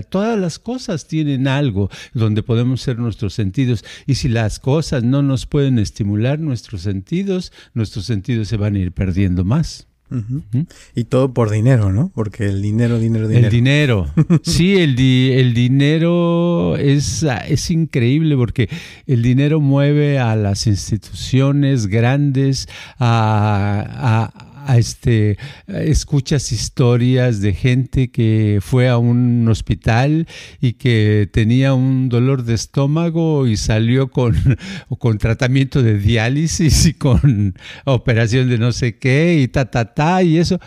todas 0.08 0.38
las 0.38 0.58
cosas 0.58 1.06
tienen 1.08 1.46
algo 1.48 1.90
donde 2.14 2.42
podemos 2.42 2.80
ser 2.80 2.98
nuestros 2.98 3.34
sentidos 3.34 3.84
y 4.06 4.14
si 4.14 4.28
las 4.28 4.60
cosas 4.60 5.02
no 5.02 5.22
nos 5.22 5.46
pueden 5.46 5.78
estimular 5.78 6.38
nuestros 6.38 6.82
sentidos, 6.82 7.52
nuestros 7.74 8.06
sentidos 8.06 8.48
se 8.48 8.56
van 8.56 8.76
a 8.76 8.78
ir 8.78 8.92
perdiendo 8.92 9.44
más. 9.44 9.88
Y 10.94 11.04
todo 11.04 11.32
por 11.32 11.50
dinero, 11.50 11.92
¿no? 11.92 12.10
Porque 12.14 12.46
el 12.46 12.62
dinero, 12.62 12.98
dinero, 12.98 13.28
dinero. 13.28 13.46
El 13.46 13.52
dinero. 13.52 14.06
Sí, 14.42 14.76
el, 14.76 14.98
el 14.98 15.54
dinero 15.54 16.76
es, 16.76 17.25
es 17.48 17.70
increíble 17.70 18.36
porque 18.36 18.68
el 19.06 19.22
dinero 19.22 19.60
mueve 19.60 20.18
a 20.18 20.36
las 20.36 20.66
instituciones 20.66 21.86
grandes, 21.86 22.68
a, 22.98 24.30
este, 24.68 25.38
escuchas 25.66 26.52
historias 26.52 27.40
de 27.40 27.52
gente 27.52 28.11
que 28.11 28.58
fue 28.61 28.88
a 28.88 28.99
un 28.99 29.46
hospital 29.49 30.26
y 30.61 30.75
que 30.75 31.28
tenía 31.32 31.75
un 31.75 32.08
dolor 32.08 32.44
de 32.44 32.54
estómago 32.54 33.46
y 33.46 33.56
salió 33.56 34.11
con, 34.11 34.35
con 34.99 35.18
tratamiento 35.18 35.82
de 35.82 35.99
diálisis 35.99 36.87
y 36.87 36.94
con 36.94 37.54
operación 37.85 38.49
de 38.49 38.58
no 38.58 38.73
sé 38.73 38.99
qué 38.99 39.38
y 39.40 39.49
ta, 39.49 39.70
ta, 39.70 39.94
ta, 39.94 40.23
y 40.23 40.38
eso 40.38 40.58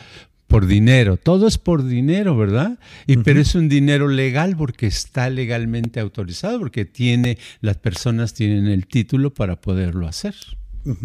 por 0.49 0.65
dinero. 0.65 1.15
Todo 1.15 1.47
es 1.47 1.57
por 1.57 1.85
dinero, 1.85 2.35
¿verdad? 2.35 2.79
Y 3.07 3.17
pero 3.17 3.39
es 3.39 3.55
un 3.55 3.69
dinero 3.69 4.07
legal 4.07 4.57
porque 4.57 4.87
está 4.87 5.29
legalmente 5.29 5.99
autorizado, 5.99 6.59
porque 6.59 6.85
tiene, 6.85 7.37
las 7.61 7.77
personas 7.77 8.33
tienen 8.33 8.67
el 8.67 8.87
título 8.87 9.33
para 9.33 9.61
poderlo 9.61 10.07
hacer. 10.07 10.35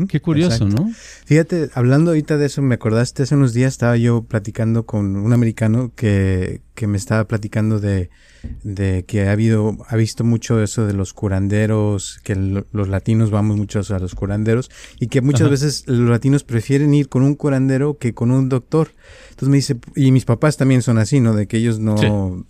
Qué 0.08 0.20
curioso, 0.20 0.66
¿no? 0.66 0.90
Fíjate, 1.24 1.70
hablando 1.74 2.10
ahorita 2.10 2.36
de 2.36 2.46
eso, 2.46 2.62
me 2.62 2.76
acordaste, 2.76 3.24
hace 3.24 3.34
unos 3.34 3.52
días 3.52 3.72
estaba 3.72 3.96
yo 3.96 4.22
platicando 4.22 4.86
con 4.86 5.16
un 5.16 5.32
americano 5.32 5.92
que, 5.94 6.62
que 6.74 6.86
me 6.86 6.98
estaba 6.98 7.24
platicando 7.26 7.80
de, 7.80 8.10
de 8.62 9.04
que 9.06 9.28
ha 9.28 9.32
habido, 9.32 9.78
ha 9.88 9.96
visto 9.96 10.24
mucho 10.24 10.62
eso 10.62 10.86
de 10.86 10.92
los 10.92 11.12
curanderos, 11.12 12.20
que 12.24 12.34
los 12.34 12.88
latinos 12.88 13.30
vamos 13.30 13.56
muchos 13.56 13.90
a 13.90 13.98
los 13.98 14.14
curanderos 14.14 14.70
y 14.98 15.06
que 15.08 15.20
muchas 15.20 15.50
veces 15.50 15.84
los 15.86 16.08
latinos 16.08 16.44
prefieren 16.44 16.92
ir 16.94 17.08
con 17.08 17.22
un 17.22 17.34
curandero 17.34 17.98
que 17.98 18.14
con 18.14 18.30
un 18.30 18.48
doctor. 18.48 18.90
Entonces 19.30 19.48
me 19.48 19.56
dice, 19.56 19.76
y 19.96 20.12
mis 20.12 20.24
papás 20.24 20.56
también 20.56 20.82
son 20.82 20.98
así, 20.98 21.18
¿no? 21.18 21.34
De 21.34 21.46
que 21.46 21.56
ellos 21.56 21.80
no, 21.80 21.96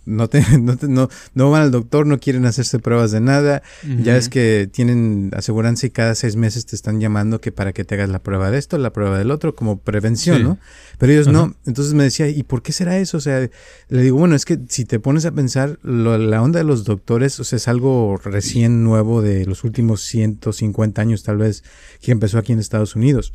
no, 0.05 0.29
no, 0.87 1.09
no, 1.33 1.51
van 1.51 1.61
al 1.63 1.71
doctor, 1.71 2.05
no 2.05 2.19
quieren 2.19 2.45
hacerse 2.45 2.79
pruebas 2.79 3.11
de 3.11 3.21
nada. 3.21 3.63
Ya 4.03 4.17
es 4.17 4.29
que 4.29 4.69
tienen 4.71 5.31
aseguranza 5.35 5.87
y 5.87 5.89
cada 5.89 6.15
seis 6.15 6.35
meses 6.35 6.65
te 6.65 6.75
están 6.75 6.99
llamando 6.99 7.41
que 7.41 7.51
para 7.51 7.73
que 7.73 7.83
te 7.85 7.95
hagas 7.95 8.09
la 8.09 8.19
prueba 8.19 8.51
de 8.51 8.59
esto, 8.59 8.77
la 8.77 8.93
prueba 8.93 9.17
del 9.17 9.31
otro, 9.31 9.55
como 9.55 9.79
prevención, 9.79 10.43
¿no? 10.43 10.59
Pero 10.97 11.11
ellos 11.11 11.27
no. 11.27 11.55
Entonces 11.65 11.93
me 11.93 12.03
decía, 12.03 12.27
¿y 12.27 12.43
por 12.43 12.61
qué 12.61 12.71
será 12.71 12.97
eso? 12.97 13.17
O 13.17 13.21
sea, 13.21 13.49
le 13.89 14.01
digo, 14.01 14.14
bueno, 14.15 14.35
es 14.35 14.45
que 14.45 14.59
si 14.67 14.85
te 14.85 14.99
pones 14.99 15.25
a 15.25 15.31
pensar, 15.31 15.79
la 15.83 16.41
onda 16.41 16.59
de 16.59 16.65
los 16.65 16.83
doctores, 16.83 17.39
o 17.39 17.43
sea, 17.43 17.57
es 17.57 17.67
algo 17.67 18.17
recién 18.23 18.83
nuevo 18.83 19.21
de 19.21 19.45
los 19.45 19.63
últimos 19.63 20.01
150 20.01 21.01
años 21.01 21.23
tal 21.23 21.37
vez, 21.37 21.63
que 22.01 22.11
empezó 22.11 22.37
aquí 22.37 22.53
en 22.53 22.59
Estados 22.59 22.95
Unidos. 22.95 23.33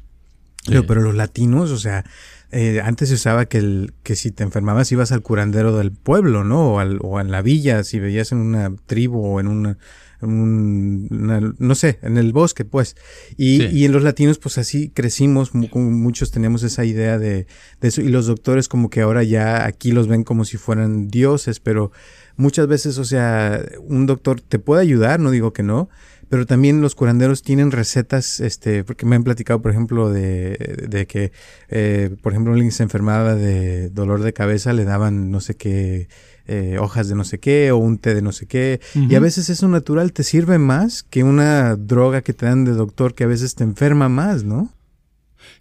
Pero, 0.66 1.00
los 1.00 1.14
latinos, 1.14 1.70
o 1.70 1.78
sea, 1.78 2.04
eh, 2.50 2.82
antes 2.84 3.08
se 3.08 3.14
usaba 3.14 3.46
que, 3.46 3.58
el, 3.58 3.94
que 4.02 4.14
si 4.14 4.30
te 4.30 4.42
enfermabas 4.42 4.92
ibas 4.92 5.10
al 5.10 5.22
curandero 5.22 5.76
del 5.76 5.92
pueblo, 5.92 6.44
¿no? 6.44 6.74
O, 6.74 6.78
al, 6.80 6.98
o 7.02 7.18
en 7.20 7.30
la 7.30 7.40
villa, 7.40 7.82
si 7.82 7.98
veías 7.98 8.32
en 8.32 8.38
una 8.38 8.70
tribu 8.86 9.24
o 9.24 9.40
en 9.40 9.46
una, 9.46 9.78
no 10.22 11.74
sé, 11.74 11.98
en 12.02 12.16
el 12.18 12.32
bosque, 12.32 12.64
pues. 12.64 12.96
Y, 13.36 13.64
y, 13.66 13.84
en 13.84 13.92
los 13.92 14.02
latinos, 14.02 14.38
pues 14.38 14.58
así 14.58 14.90
crecimos, 14.90 15.54
muchos 15.54 16.30
teníamos 16.30 16.62
esa 16.62 16.84
idea 16.84 17.18
de, 17.18 17.46
de, 17.80 17.88
eso, 17.88 18.02
y 18.02 18.08
los 18.08 18.26
doctores 18.26 18.68
como 18.68 18.90
que 18.90 19.00
ahora 19.00 19.22
ya 19.22 19.64
aquí 19.64 19.92
los 19.92 20.08
ven 20.08 20.24
como 20.24 20.44
si 20.44 20.56
fueran 20.56 21.08
dioses, 21.08 21.60
pero 21.60 21.92
muchas 22.36 22.66
veces, 22.66 22.98
o 22.98 23.04
sea, 23.04 23.64
un 23.80 24.06
doctor 24.06 24.40
te 24.40 24.58
puede 24.58 24.82
ayudar, 24.82 25.20
no 25.20 25.30
digo 25.30 25.52
que 25.52 25.62
no, 25.62 25.88
pero 26.30 26.46
también 26.46 26.80
los 26.80 26.94
curanderos 26.94 27.42
tienen 27.42 27.72
recetas, 27.72 28.38
este, 28.38 28.84
porque 28.84 29.04
me 29.04 29.16
han 29.16 29.24
platicado, 29.24 29.60
por 29.60 29.72
ejemplo, 29.72 30.10
de, 30.10 30.86
de 30.88 31.06
que, 31.08 31.32
eh, 31.68 32.14
por 32.22 32.32
ejemplo, 32.32 32.52
alguien 32.52 32.70
se 32.70 32.84
enfermaba 32.84 33.34
de 33.34 33.90
dolor 33.90 34.22
de 34.22 34.32
cabeza, 34.32 34.72
le 34.72 34.84
daban 34.84 35.32
no 35.32 35.40
sé 35.40 35.56
qué, 35.56 36.08
eh, 36.52 36.78
hojas 36.80 37.08
de 37.08 37.14
no 37.14 37.22
sé 37.22 37.38
qué 37.38 37.70
o 37.70 37.76
un 37.76 37.98
té 37.98 38.12
de 38.12 38.22
no 38.22 38.32
sé 38.32 38.46
qué. 38.46 38.80
Y 38.94 39.14
a 39.14 39.20
veces 39.20 39.48
eso 39.50 39.68
natural 39.68 40.12
te 40.12 40.24
sirve 40.24 40.58
más 40.58 41.04
que 41.04 41.22
una 41.22 41.76
droga 41.76 42.22
que 42.22 42.32
te 42.32 42.46
dan 42.46 42.64
de 42.64 42.72
doctor 42.72 43.14
que 43.14 43.22
a 43.22 43.28
veces 43.28 43.54
te 43.54 43.62
enferma 43.62 44.08
más, 44.08 44.42
¿no? 44.42 44.72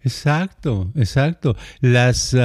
Exacto, 0.04 0.92
exacto. 0.96 1.56
Las, 1.80 2.34
uh, 2.34 2.38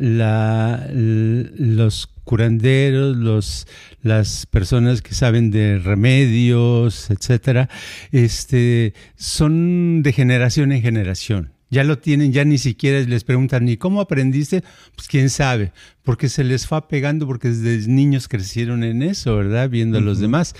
la, 0.00 0.86
los 0.92 2.08
curanderos, 2.24 3.16
los, 3.16 3.66
las 4.02 4.44
personas 4.44 5.00
que 5.00 5.14
saben 5.14 5.50
de 5.50 5.78
remedios, 5.78 7.08
etcétera, 7.10 7.70
este, 8.12 8.92
son 9.16 10.02
de 10.02 10.12
generación 10.12 10.72
en 10.72 10.82
generación. 10.82 11.57
Ya 11.70 11.84
lo 11.84 11.98
tienen, 11.98 12.32
ya 12.32 12.44
ni 12.44 12.58
siquiera 12.58 13.00
les 13.00 13.24
preguntan 13.24 13.64
ni 13.64 13.76
cómo 13.76 14.00
aprendiste, 14.00 14.62
pues 14.94 15.08
quién 15.08 15.28
sabe, 15.30 15.72
porque 16.02 16.28
se 16.28 16.44
les 16.44 16.66
fue 16.66 16.88
pegando, 16.88 17.26
porque 17.26 17.48
desde 17.48 17.88
niños 17.88 18.28
crecieron 18.28 18.84
en 18.84 19.02
eso, 19.02 19.36
¿verdad? 19.36 19.68
Viendo 19.68 19.98
a 19.98 20.00
los 20.00 20.18
demás. 20.18 20.54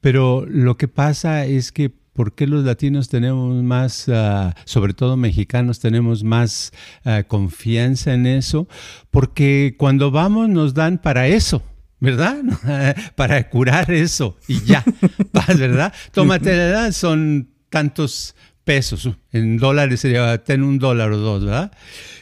Pero 0.00 0.46
lo 0.48 0.76
que 0.76 0.88
pasa 0.88 1.44
es 1.44 1.72
que 1.72 1.92
¿Por 2.14 2.36
qué 2.36 2.46
los 2.46 2.64
latinos 2.64 3.08
tenemos 3.08 3.60
más, 3.64 4.08
ah, 4.08 4.54
sobre 4.66 4.94
todo 4.94 5.16
mexicanos, 5.16 5.80
tenemos 5.80 6.22
más 6.22 6.70
ah, 7.04 7.24
confianza 7.26 8.14
en 8.14 8.26
eso? 8.26 8.68
Porque 9.10 9.74
cuando 9.76 10.12
vamos 10.12 10.48
nos 10.48 10.74
dan 10.74 10.98
para 10.98 11.26
eso. 11.26 11.62
¿verdad? 12.00 12.36
para 13.16 13.48
curar 13.48 13.90
eso 13.90 14.36
y 14.46 14.60
ya, 14.60 14.84
¿verdad? 15.58 15.92
Tómate, 16.12 16.92
son 16.92 17.48
tantos 17.70 18.36
pesos, 18.64 19.10
en 19.32 19.58
dólares 19.58 20.00
sería, 20.00 20.42
ten 20.42 20.62
un 20.62 20.78
dólar 20.78 21.12
o 21.12 21.18
dos, 21.18 21.44
¿verdad? 21.44 21.72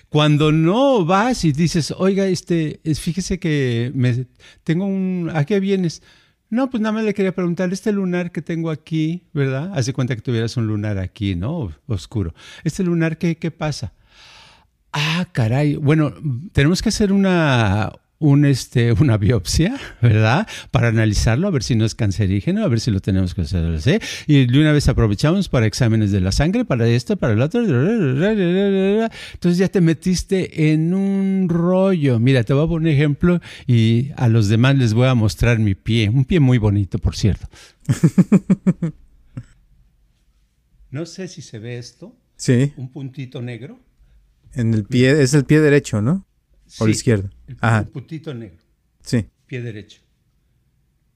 Cuando 0.08 0.52
no 0.52 1.04
vas 1.04 1.44
y 1.44 1.52
dices, 1.52 1.94
oiga, 1.96 2.26
este, 2.26 2.80
fíjese 2.94 3.38
que 3.38 3.92
me, 3.94 4.26
tengo 4.64 4.84
un, 4.84 5.30
¿a 5.32 5.44
qué 5.44 5.58
vienes? 5.61 6.02
No, 6.50 6.68
pues 6.68 6.82
nada 6.82 6.92
más 6.92 7.04
le 7.04 7.14
quería 7.14 7.34
preguntar, 7.34 7.72
este 7.72 7.92
lunar 7.92 8.30
que 8.30 8.42
tengo 8.42 8.70
aquí, 8.70 9.22
¿verdad? 9.32 9.72
Hace 9.75 9.94
cuenta 9.94 10.14
que 10.14 10.20
tuvieras 10.20 10.56
un 10.58 10.66
lunar 10.66 10.99
aquí, 10.99 11.34
¿no? 11.34 11.72
Oscuro. 11.87 12.34
Este 12.62 12.82
lunar, 12.82 13.16
¿qué, 13.16 13.37
qué 13.38 13.50
pasa? 13.50 13.94
Ah, 14.92 15.26
caray. 15.32 15.76
Bueno, 15.76 16.12
tenemos 16.52 16.82
que 16.82 16.90
hacer 16.90 17.11
una, 17.11 17.90
un, 18.23 18.45
este, 18.45 18.93
una 18.93 19.19
biopsia, 19.19 19.79
¿verdad? 20.00 20.47
Para 20.71 20.88
analizarlo, 20.88 21.49
a 21.49 21.50
ver 21.50 21.62
si 21.62 21.75
no 21.75 21.85
es 21.85 21.95
cancerígeno, 21.95 22.64
a 22.64 22.69
ver 22.69 22.81
si 22.81 22.91
lo 22.91 23.00
tenemos 23.00 23.35
que 23.35 23.43
hacer. 23.43 23.81
¿sí? 23.81 23.99
Y 24.26 24.47
de 24.47 24.61
una 24.61 24.73
vez 24.73 24.88
aprovechamos 24.88 25.49
para 25.49 25.67
exámenes 25.67 26.11
de 26.12 26.21
la 26.21 26.33
sangre, 26.33 26.64
para 26.64 26.88
esto, 26.88 27.17
para 27.17 27.35
el 27.35 27.43
otro. 27.43 27.61
Entonces 27.61 29.59
ya 29.59 29.69
te 29.69 29.81
metiste 29.81 30.73
en 30.73 30.95
un 30.95 31.49
rollo. 31.49 32.19
Mira, 32.19 32.45
te 32.45 32.55
voy 32.55 32.64
a 32.64 32.69
poner 32.69 32.93
un 32.93 32.97
ejemplo 32.97 33.41
y 33.67 34.11
a 34.17 34.29
los 34.29 34.49
demás 34.49 34.76
les 34.76 34.95
voy 34.95 35.09
a 35.09 35.14
mostrar 35.14 35.59
mi 35.59 35.75
pie. 35.75 36.09
Un 36.09 36.25
pie 36.25 36.41
muy 36.41 36.59
bonito, 36.59 36.99
por 36.99 37.17
cierto. 37.17 37.49
No 40.93 41.07
sé 41.07 41.26
si 41.26 41.41
se 41.41 41.59
ve 41.59 41.79
esto. 41.79 42.14
Sí. 42.37 42.75
Un 42.76 42.93
puntito 42.93 43.41
negro. 43.41 43.81
En 44.52 44.75
el 44.75 44.85
pie, 44.85 45.23
es 45.23 45.33
el 45.33 45.47
pie 45.47 45.61
derecho, 45.61 46.02
¿no? 46.02 46.26
O 46.79 46.87
la 46.87 46.93
izquierda. 46.93 47.31
Ajá. 47.61 47.85
puntito 47.85 48.35
negro. 48.35 48.59
Sí. 49.02 49.26
Pie 49.47 49.62
derecho. 49.62 50.00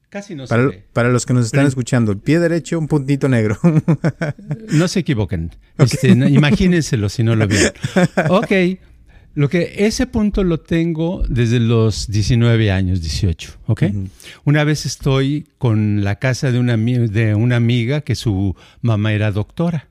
Casi 0.09 0.35
no 0.35 0.47
para, 0.47 0.63
se 0.63 0.69
ve. 0.69 0.85
Para 0.93 1.09
los 1.11 1.27
que 1.27 1.35
nos 1.35 1.47
están 1.47 1.67
escuchando, 1.67 2.13
el 2.13 2.19
pie 2.19 2.39
derecho, 2.39 2.79
un 2.79 2.89
puntito 2.89 3.29
negro. 3.29 3.59
no 4.73 4.89
se 4.89 5.01
equivoquen. 5.01 5.51
Este, 5.79 6.09
imagínenselo 6.09 7.09
si 7.09 7.23
no 7.23 7.35
lo 7.35 7.47
vieron. 7.47 7.73
Ok. 8.29 8.53
Lo 9.35 9.51
que 9.51 9.85
ese 9.87 10.07
punto 10.07 10.45
lo 10.45 10.61
tengo 10.61 11.23
desde 11.29 11.61
los 11.61 12.11
19 12.11 12.71
años, 12.71 13.03
18, 13.03 13.59
¿ok? 13.67 13.83
Una 14.45 14.65
vez 14.65 14.87
estoy 14.87 15.47
con 15.59 16.05
la 16.05 16.19
casa 16.19 16.51
de 16.51 16.59
una, 16.59 16.79
de 16.79 17.35
una 17.35 17.57
amiga 17.57 18.01
que 18.01 18.15
su 18.15 18.57
mamá 18.81 19.13
era 19.13 19.33
doctora. 19.33 19.91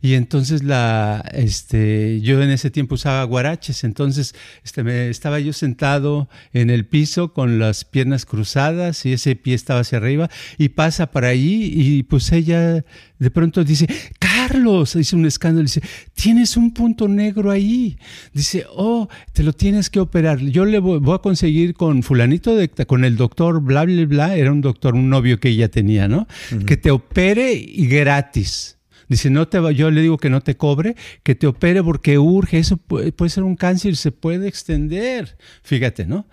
Y 0.00 0.14
entonces 0.14 0.62
la, 0.62 1.24
este, 1.32 2.20
yo 2.20 2.42
en 2.42 2.50
ese 2.50 2.70
tiempo 2.70 2.94
usaba 2.94 3.22
guaraches, 3.24 3.84
entonces 3.84 4.34
este, 4.64 4.82
me, 4.82 5.08
estaba 5.08 5.40
yo 5.40 5.52
sentado 5.52 6.28
en 6.52 6.70
el 6.70 6.86
piso 6.86 7.32
con 7.32 7.58
las 7.58 7.84
piernas 7.84 8.26
cruzadas 8.26 9.06
y 9.06 9.12
ese 9.12 9.36
pie 9.36 9.54
estaba 9.54 9.80
hacia 9.80 9.98
arriba 9.98 10.30
y 10.58 10.70
pasa 10.70 11.10
por 11.10 11.24
ahí 11.24 11.72
y 11.74 12.02
pues 12.02 12.32
ella 12.32 12.84
de 13.20 13.30
pronto 13.30 13.62
dice, 13.64 13.86
Carlos, 14.18 14.94
dice 14.94 15.14
un 15.14 15.26
escándalo, 15.26 15.64
dice, 15.64 15.82
tienes 16.14 16.56
un 16.56 16.72
punto 16.72 17.06
negro 17.06 17.50
ahí. 17.50 17.98
Dice, 18.32 18.64
oh, 18.74 19.08
te 19.34 19.42
lo 19.42 19.52
tienes 19.52 19.90
que 19.90 20.00
operar. 20.00 20.38
Yo 20.40 20.64
le 20.64 20.78
voy, 20.78 21.00
a 21.14 21.18
conseguir 21.18 21.74
con 21.74 22.02
fulanito, 22.02 22.56
de, 22.56 22.70
con 22.70 23.04
el 23.04 23.16
doctor, 23.16 23.60
bla, 23.60 23.84
bla, 23.84 24.06
bla, 24.06 24.36
era 24.36 24.50
un 24.50 24.62
doctor, 24.62 24.94
un 24.94 25.10
novio 25.10 25.38
que 25.38 25.50
ella 25.50 25.68
tenía, 25.68 26.08
¿no? 26.08 26.26
Que 26.66 26.78
te 26.78 26.90
opere 26.90 27.52
y 27.52 27.86
gratis. 27.86 28.78
Dice, 29.10 29.28
no 29.28 29.48
te 29.48 29.58
yo 29.74 29.90
le 29.90 30.02
digo 30.02 30.18
que 30.18 30.30
no 30.30 30.40
te 30.40 30.56
cobre, 30.56 30.94
que 31.24 31.34
te 31.34 31.48
opere 31.48 31.82
porque 31.82 32.16
urge, 32.16 32.58
eso 32.58 32.76
puede, 32.76 33.12
ser 33.28 33.42
un 33.42 33.56
cáncer, 33.56 33.96
se 33.96 34.12
puede 34.12 34.46
extender. 34.46 35.36
Fíjate, 35.64 36.06
¿no? 36.06 36.26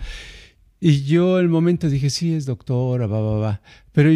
Y 0.79 1.03
yo 1.05 1.39
el 1.39 1.49
momento 1.49 1.89
dije, 1.89 2.11
sí, 2.11 2.35
es 2.35 2.45
doctora, 2.45 3.07
va, 3.07 3.19
va, 3.19 3.39
va. 3.39 3.61
Pero 3.93 4.11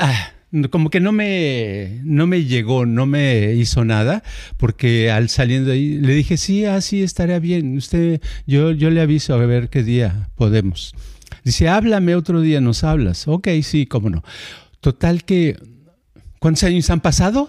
ah, 0.00 0.32
como 0.68 0.90
que 0.90 0.98
no 0.98 1.12
me, 1.12 2.00
no 2.02 2.26
me 2.26 2.42
llegó, 2.42 2.86
no 2.86 3.06
me 3.06 3.54
hizo 3.54 3.84
nada, 3.84 4.24
porque 4.56 5.12
al 5.12 5.28
saliendo 5.28 5.70
ahí 5.70 6.00
le 6.00 6.14
dije, 6.14 6.36
sí, 6.38 6.64
así 6.64 7.02
ah, 7.02 7.04
estaría 7.04 7.38
bien. 7.38 7.76
Usted, 7.76 8.20
yo, 8.48 8.72
yo 8.72 8.90
le 8.90 9.00
aviso 9.00 9.32
a 9.32 9.36
ver 9.36 9.68
qué 9.68 9.84
día 9.84 10.28
podemos. 10.34 10.92
Dice, 11.44 11.68
háblame 11.68 12.16
otro 12.16 12.40
día, 12.40 12.60
nos 12.60 12.82
hablas. 12.82 13.28
Ok, 13.28 13.46
sí, 13.62 13.86
cómo 13.86 14.10
no. 14.10 14.24
Total 14.80 15.22
que 15.22 15.56
¿Cuántos 16.38 16.62
años 16.64 16.88
han 16.90 17.00
pasado? 17.00 17.48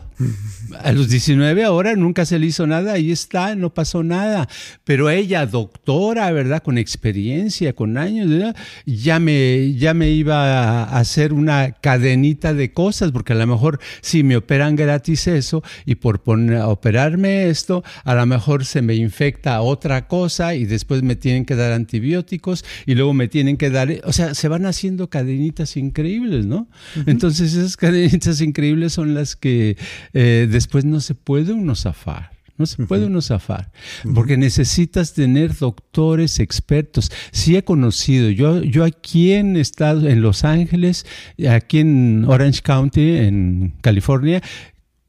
A 0.83 0.91
los 0.91 1.09
19 1.09 1.63
ahora 1.63 1.95
nunca 1.95 2.25
se 2.25 2.37
le 2.39 2.47
hizo 2.47 2.67
nada, 2.67 2.93
ahí 2.93 3.11
está, 3.11 3.55
no 3.55 3.73
pasó 3.73 4.03
nada. 4.03 4.47
Pero 4.83 5.09
ella, 5.09 5.45
doctora, 5.45 6.31
¿verdad? 6.31 6.61
Con 6.61 6.77
experiencia, 6.77 7.73
con 7.73 7.97
años, 7.97 8.53
ya 8.85 9.19
me, 9.19 9.73
ya 9.75 9.93
me 9.93 10.09
iba 10.11 10.83
a 10.83 10.99
hacer 10.99 11.33
una 11.33 11.71
cadenita 11.71 12.53
de 12.53 12.73
cosas, 12.73 13.11
porque 13.11 13.33
a 13.33 13.37
lo 13.37 13.47
mejor 13.47 13.79
si 14.01 14.23
me 14.23 14.35
operan 14.35 14.75
gratis 14.75 15.27
eso 15.27 15.63
y 15.85 15.95
por 15.95 16.21
poner, 16.21 16.61
operarme 16.61 17.49
esto, 17.49 17.83
a 18.03 18.13
lo 18.13 18.25
mejor 18.25 18.65
se 18.65 18.81
me 18.81 18.95
infecta 18.95 19.61
otra 19.61 20.07
cosa 20.07 20.55
y 20.55 20.65
después 20.65 21.01
me 21.01 21.15
tienen 21.15 21.45
que 21.45 21.55
dar 21.55 21.71
antibióticos 21.71 22.65
y 22.85 22.95
luego 22.95 23.13
me 23.13 23.27
tienen 23.27 23.57
que 23.57 23.69
dar, 23.69 23.89
o 24.03 24.13
sea, 24.13 24.33
se 24.33 24.47
van 24.47 24.65
haciendo 24.65 25.09
cadenitas 25.09 25.77
increíbles, 25.77 26.45
¿no? 26.45 26.67
Entonces 27.05 27.53
esas 27.53 27.77
cadenitas 27.77 28.41
increíbles 28.41 28.93
son 28.93 29.13
las 29.13 29.35
que 29.35 29.77
eh, 30.13 30.47
después 30.49 30.85
no 30.85 30.99
se 30.99 31.15
puede 31.15 31.53
uno 31.53 31.75
zafar. 31.75 32.31
No 32.57 32.65
se 32.65 32.85
puede 32.85 33.05
uno 33.05 33.21
zafar, 33.21 33.71
porque 34.13 34.35
necesitas 34.35 35.13
tener 35.13 35.55
doctores 35.55 36.41
expertos. 36.41 37.09
Sí 37.31 37.55
he 37.55 37.63
conocido, 37.63 38.29
yo, 38.31 38.61
yo 38.61 38.83
aquí 38.83 39.31
en 39.31 39.55
Estados, 39.55 40.03
en 40.03 40.21
Los 40.21 40.43
Ángeles, 40.43 41.05
aquí 41.49 41.79
en 41.79 42.25
Orange 42.27 42.61
County, 42.61 43.15
en 43.15 43.75
California, 43.79 44.43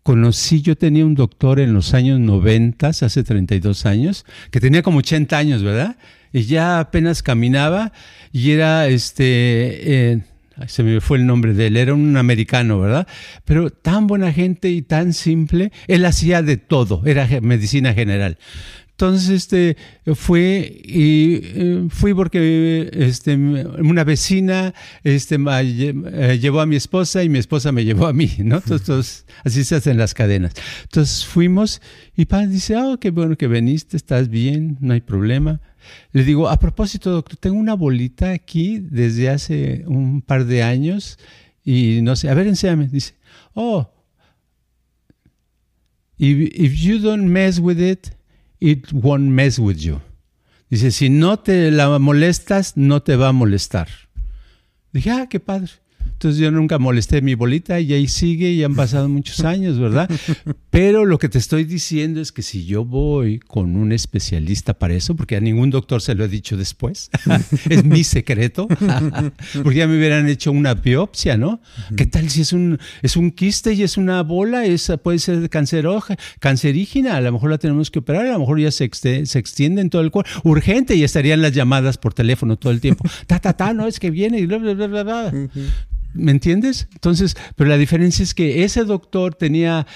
conocí, 0.04 0.62
yo 0.62 0.76
tenía 0.76 1.04
un 1.04 1.16
doctor 1.16 1.58
en 1.58 1.74
los 1.74 1.92
años 1.92 2.20
90, 2.20 2.86
hace 2.86 3.24
32 3.24 3.84
años, 3.84 4.24
que 4.52 4.60
tenía 4.60 4.82
como 4.82 4.98
80 4.98 5.36
años, 5.36 5.64
¿verdad? 5.64 5.96
Y 6.32 6.42
ya 6.42 6.78
apenas 6.78 7.22
caminaba 7.22 7.92
y 8.32 8.52
era 8.52 8.86
este... 8.86 10.12
Eh, 10.12 10.20
se 10.68 10.82
me 10.82 11.00
fue 11.00 11.18
el 11.18 11.26
nombre 11.26 11.54
de 11.54 11.68
él, 11.68 11.76
era 11.76 11.94
un 11.94 12.16
americano, 12.16 12.80
¿verdad? 12.80 13.06
Pero 13.44 13.70
tan 13.70 14.06
buena 14.06 14.32
gente 14.32 14.68
y 14.68 14.82
tan 14.82 15.12
simple, 15.12 15.72
él 15.86 16.04
hacía 16.04 16.42
de 16.42 16.56
todo, 16.56 17.02
era 17.06 17.28
medicina 17.40 17.94
general. 17.94 18.38
Entonces, 19.00 19.30
este, 19.30 19.78
fue 20.14 20.78
y 20.84 21.40
eh, 21.42 21.86
fui 21.88 22.12
porque 22.12 22.90
este, 22.92 23.34
una 23.34 24.04
vecina 24.04 24.74
este, 25.04 25.38
eh, 25.38 26.38
llevó 26.38 26.60
a 26.60 26.66
mi 26.66 26.76
esposa 26.76 27.24
y 27.24 27.30
mi 27.30 27.38
esposa 27.38 27.72
me 27.72 27.86
llevó 27.86 28.06
a 28.06 28.12
mí, 28.12 28.30
¿no? 28.40 28.56
Entonces, 28.56 29.24
así 29.42 29.64
se 29.64 29.76
hacen 29.76 29.96
las 29.96 30.12
cadenas. 30.12 30.52
Entonces 30.82 31.24
fuimos 31.24 31.80
y 32.14 32.26
padre 32.26 32.48
dice, 32.48 32.76
oh, 32.76 33.00
qué 33.00 33.10
bueno 33.10 33.38
que 33.38 33.48
viniste, 33.48 33.96
estás 33.96 34.28
bien, 34.28 34.76
no 34.82 34.92
hay 34.92 35.00
problema. 35.00 35.62
Le 36.12 36.22
digo, 36.22 36.50
a 36.50 36.58
propósito, 36.58 37.10
doctor, 37.10 37.38
tengo 37.38 37.56
una 37.56 37.72
bolita 37.72 38.32
aquí 38.32 38.80
desde 38.80 39.30
hace 39.30 39.82
un 39.86 40.20
par 40.20 40.44
de 40.44 40.62
años 40.62 41.18
y 41.64 42.02
no 42.02 42.16
sé, 42.16 42.28
a 42.28 42.34
ver, 42.34 42.48
enséñame. 42.48 42.88
Dice, 42.88 43.14
oh, 43.54 43.90
if, 46.18 46.50
if 46.52 46.74
you 46.78 46.98
don't 46.98 47.24
mess 47.24 47.58
with 47.58 47.80
it, 47.80 48.19
it 48.60 48.92
won't 48.92 49.30
mess 49.30 49.58
with 49.58 49.78
you. 49.78 50.00
Dice, 50.68 50.92
si 50.92 51.10
no 51.10 51.38
te 51.38 51.70
la 51.70 51.98
molestas, 51.98 52.76
no 52.76 53.02
te 53.02 53.16
va 53.16 53.28
a 53.28 53.32
molestar. 53.32 53.88
Dije, 54.92 55.10
ah, 55.10 55.26
qué 55.28 55.40
padre. 55.40 55.72
Entonces 56.12 56.40
yo 56.40 56.50
nunca 56.50 56.78
molesté 56.78 57.22
mi 57.22 57.34
bolita 57.34 57.80
y 57.80 57.92
ahí 57.92 58.08
sigue 58.08 58.50
y 58.50 58.62
han 58.62 58.74
pasado 58.74 59.08
muchos 59.08 59.40
años, 59.44 59.78
¿verdad? 59.78 60.10
Pero 60.70 61.04
lo 61.04 61.18
que 61.18 61.28
te 61.28 61.38
estoy 61.38 61.64
diciendo 61.64 62.20
es 62.20 62.32
que 62.32 62.42
si 62.42 62.66
yo 62.66 62.84
voy 62.84 63.38
con 63.38 63.76
un 63.76 63.92
especialista 63.92 64.74
para 64.78 64.94
eso, 64.94 65.16
porque 65.16 65.36
a 65.36 65.40
ningún 65.40 65.70
doctor 65.70 66.00
se 66.02 66.14
lo 66.14 66.24
he 66.24 66.28
dicho 66.28 66.56
después, 66.56 67.10
es 67.70 67.84
mi 67.84 68.04
secreto, 68.04 68.68
porque 69.62 69.78
ya 69.78 69.86
me 69.86 69.98
hubieran 69.98 70.28
hecho 70.28 70.52
una 70.52 70.74
biopsia, 70.74 71.36
¿no? 71.36 71.60
¿Qué 71.96 72.06
tal 72.06 72.30
si 72.30 72.42
es 72.42 72.52
un, 72.52 72.78
es 73.02 73.16
un 73.16 73.30
quiste 73.30 73.72
y 73.72 73.82
es 73.82 73.96
una 73.96 74.22
bola? 74.22 74.64
Esa 74.64 74.96
puede 74.96 75.18
ser 75.18 75.48
cancerígena, 75.48 77.16
a 77.16 77.20
lo 77.20 77.32
mejor 77.32 77.50
la 77.50 77.58
tenemos 77.58 77.90
que 77.90 78.00
operar, 78.00 78.26
a 78.26 78.32
lo 78.32 78.40
mejor 78.40 78.60
ya 78.60 78.70
se, 78.70 78.90
se 78.92 79.38
extiende 79.38 79.80
en 79.80 79.90
todo 79.90 80.02
el 80.02 80.10
cuerpo, 80.10 80.30
urgente 80.44 80.94
y 80.94 81.04
estarían 81.04 81.42
las 81.42 81.52
llamadas 81.52 81.98
por 81.98 82.14
teléfono 82.14 82.56
todo 82.56 82.72
el 82.72 82.80
tiempo. 82.80 83.04
Ta, 83.26 83.38
ta, 83.38 83.52
ta, 83.54 83.72
no, 83.72 83.86
es 83.86 83.98
que 83.98 84.10
viene 84.10 84.38
y 84.38 84.46
bla, 84.46 84.58
bla, 84.58 84.74
bla, 84.74 84.86
bla, 84.86 85.02
bla. 85.02 85.32
¿Me 86.12 86.32
entiendes? 86.32 86.88
Entonces, 86.92 87.36
pero 87.56 87.70
la 87.70 87.78
diferencia 87.78 88.22
es 88.22 88.34
que 88.34 88.64
ese 88.64 88.84
doctor 88.84 89.34
tenía 89.34 89.86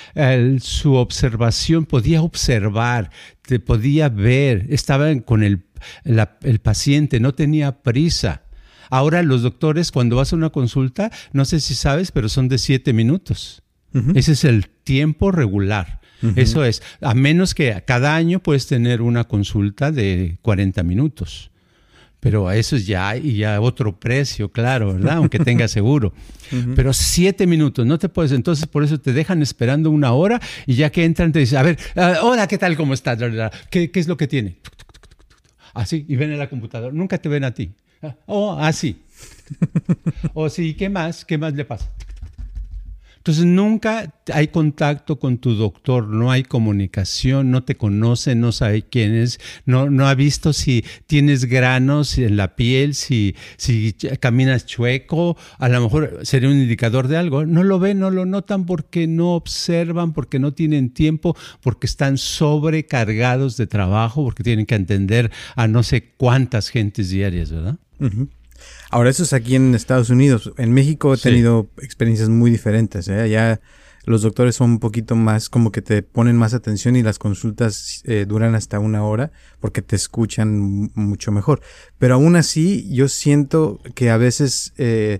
su 0.60 0.94
observación, 0.94 1.86
podía 1.86 2.22
observar, 2.22 3.10
te 3.42 3.58
podía 3.58 4.08
ver, 4.08 4.66
estaba 4.70 5.14
con 5.20 5.42
el, 5.42 5.64
el 6.04 6.58
paciente, 6.60 7.20
no 7.20 7.34
tenía 7.34 7.82
prisa. 7.82 8.42
Ahora 8.90 9.22
los 9.22 9.42
doctores, 9.42 9.90
cuando 9.90 10.16
vas 10.16 10.32
a 10.32 10.36
una 10.36 10.50
consulta, 10.50 11.10
no 11.32 11.44
sé 11.44 11.60
si 11.60 11.74
sabes, 11.74 12.12
pero 12.12 12.28
son 12.28 12.48
de 12.48 12.58
siete 12.58 12.92
minutos. 12.92 13.62
Ese 14.14 14.32
es 14.32 14.44
el 14.44 14.68
tiempo 14.68 15.30
regular. 15.30 16.00
Eso 16.36 16.64
es, 16.64 16.82
a 17.00 17.14
menos 17.14 17.54
que 17.54 17.82
cada 17.86 18.16
año 18.16 18.40
puedes 18.40 18.66
tener 18.66 19.02
una 19.02 19.24
consulta 19.24 19.92
de 19.92 20.38
40 20.42 20.82
minutos 20.82 21.50
pero 22.24 22.50
eso 22.50 22.74
es 22.74 22.86
ya, 22.86 23.18
y 23.18 23.36
ya 23.36 23.60
otro 23.60 24.00
precio, 24.00 24.50
claro, 24.50 24.94
¿verdad? 24.94 25.18
Aunque 25.18 25.38
tenga 25.38 25.68
seguro. 25.68 26.14
Pero 26.74 26.94
siete 26.94 27.46
minutos, 27.46 27.84
no 27.84 27.98
te 27.98 28.08
puedes, 28.08 28.32
entonces 28.32 28.66
por 28.66 28.82
eso 28.82 28.98
te 28.98 29.12
dejan 29.12 29.42
esperando 29.42 29.90
una 29.90 30.14
hora 30.14 30.40
y 30.64 30.74
ya 30.74 30.90
que 30.90 31.04
entran 31.04 31.32
te 31.32 31.40
dicen, 31.40 31.58
a 31.58 31.62
ver, 31.62 31.78
ah, 31.96 32.20
hola, 32.22 32.46
¿qué 32.46 32.56
tal? 32.56 32.78
¿Cómo 32.78 32.94
estás? 32.94 33.18
¿Qué, 33.68 33.90
¿Qué, 33.90 34.00
es 34.00 34.08
lo 34.08 34.16
que 34.16 34.26
tiene? 34.26 34.56
Así, 35.74 36.06
y 36.08 36.16
ven 36.16 36.32
en 36.32 36.38
la 36.38 36.48
computadora, 36.48 36.94
nunca 36.94 37.18
te 37.18 37.28
ven 37.28 37.44
a 37.44 37.52
ti. 37.52 37.72
Oh, 38.24 38.56
así. 38.58 39.02
o 40.32 40.48
sí, 40.48 40.72
¿qué 40.72 40.88
más? 40.88 41.26
¿Qué 41.26 41.36
más 41.36 41.52
le 41.52 41.66
pasa? 41.66 41.90
Entonces 43.24 43.46
nunca 43.46 44.12
hay 44.34 44.48
contacto 44.48 45.18
con 45.18 45.38
tu 45.38 45.54
doctor, 45.54 46.08
no 46.08 46.30
hay 46.30 46.42
comunicación, 46.42 47.50
no 47.50 47.64
te 47.64 47.74
conoce, 47.74 48.34
no 48.34 48.52
sabe 48.52 48.82
quién 48.82 49.14
es, 49.14 49.40
no, 49.64 49.88
no 49.88 50.06
ha 50.06 50.14
visto 50.14 50.52
si 50.52 50.84
tienes 51.06 51.46
granos 51.46 52.18
en 52.18 52.36
la 52.36 52.54
piel, 52.54 52.94
si, 52.94 53.34
si 53.56 53.94
caminas 54.20 54.66
chueco, 54.66 55.38
a 55.56 55.70
lo 55.70 55.80
mejor 55.80 56.20
sería 56.24 56.50
un 56.50 56.56
indicador 56.56 57.08
de 57.08 57.16
algo. 57.16 57.46
No 57.46 57.62
lo 57.62 57.78
ven, 57.78 57.98
no 57.98 58.10
lo 58.10 58.26
notan 58.26 58.66
porque 58.66 59.06
no 59.06 59.36
observan, 59.36 60.12
porque 60.12 60.38
no 60.38 60.52
tienen 60.52 60.90
tiempo, 60.90 61.34
porque 61.62 61.86
están 61.86 62.18
sobrecargados 62.18 63.56
de 63.56 63.66
trabajo, 63.66 64.22
porque 64.22 64.42
tienen 64.42 64.66
que 64.66 64.74
atender 64.74 65.32
a 65.56 65.66
no 65.66 65.82
sé 65.82 66.12
cuántas 66.18 66.68
gentes 66.68 67.08
diarias, 67.08 67.50
¿verdad? 67.50 67.78
Ahora, 68.94 69.10
eso 69.10 69.24
es 69.24 69.32
aquí 69.32 69.56
en 69.56 69.74
Estados 69.74 70.08
Unidos. 70.08 70.52
En 70.56 70.72
México 70.72 71.12
he 71.12 71.16
tenido 71.16 71.68
experiencias 71.82 72.28
muy 72.28 72.48
diferentes. 72.48 73.08
¿eh? 73.08 73.22
Allá 73.22 73.60
los 74.04 74.22
doctores 74.22 74.54
son 74.54 74.70
un 74.70 74.78
poquito 74.78 75.16
más, 75.16 75.48
como 75.48 75.72
que 75.72 75.82
te 75.82 76.04
ponen 76.04 76.36
más 76.36 76.54
atención 76.54 76.94
y 76.94 77.02
las 77.02 77.18
consultas 77.18 78.02
eh, 78.04 78.24
duran 78.24 78.54
hasta 78.54 78.78
una 78.78 79.02
hora 79.02 79.32
porque 79.58 79.82
te 79.82 79.96
escuchan 79.96 80.92
mucho 80.94 81.32
mejor. 81.32 81.60
Pero 81.98 82.14
aún 82.14 82.36
así, 82.36 82.88
yo 82.94 83.08
siento 83.08 83.80
que 83.96 84.10
a 84.10 84.16
veces, 84.16 84.72
eh, 84.78 85.18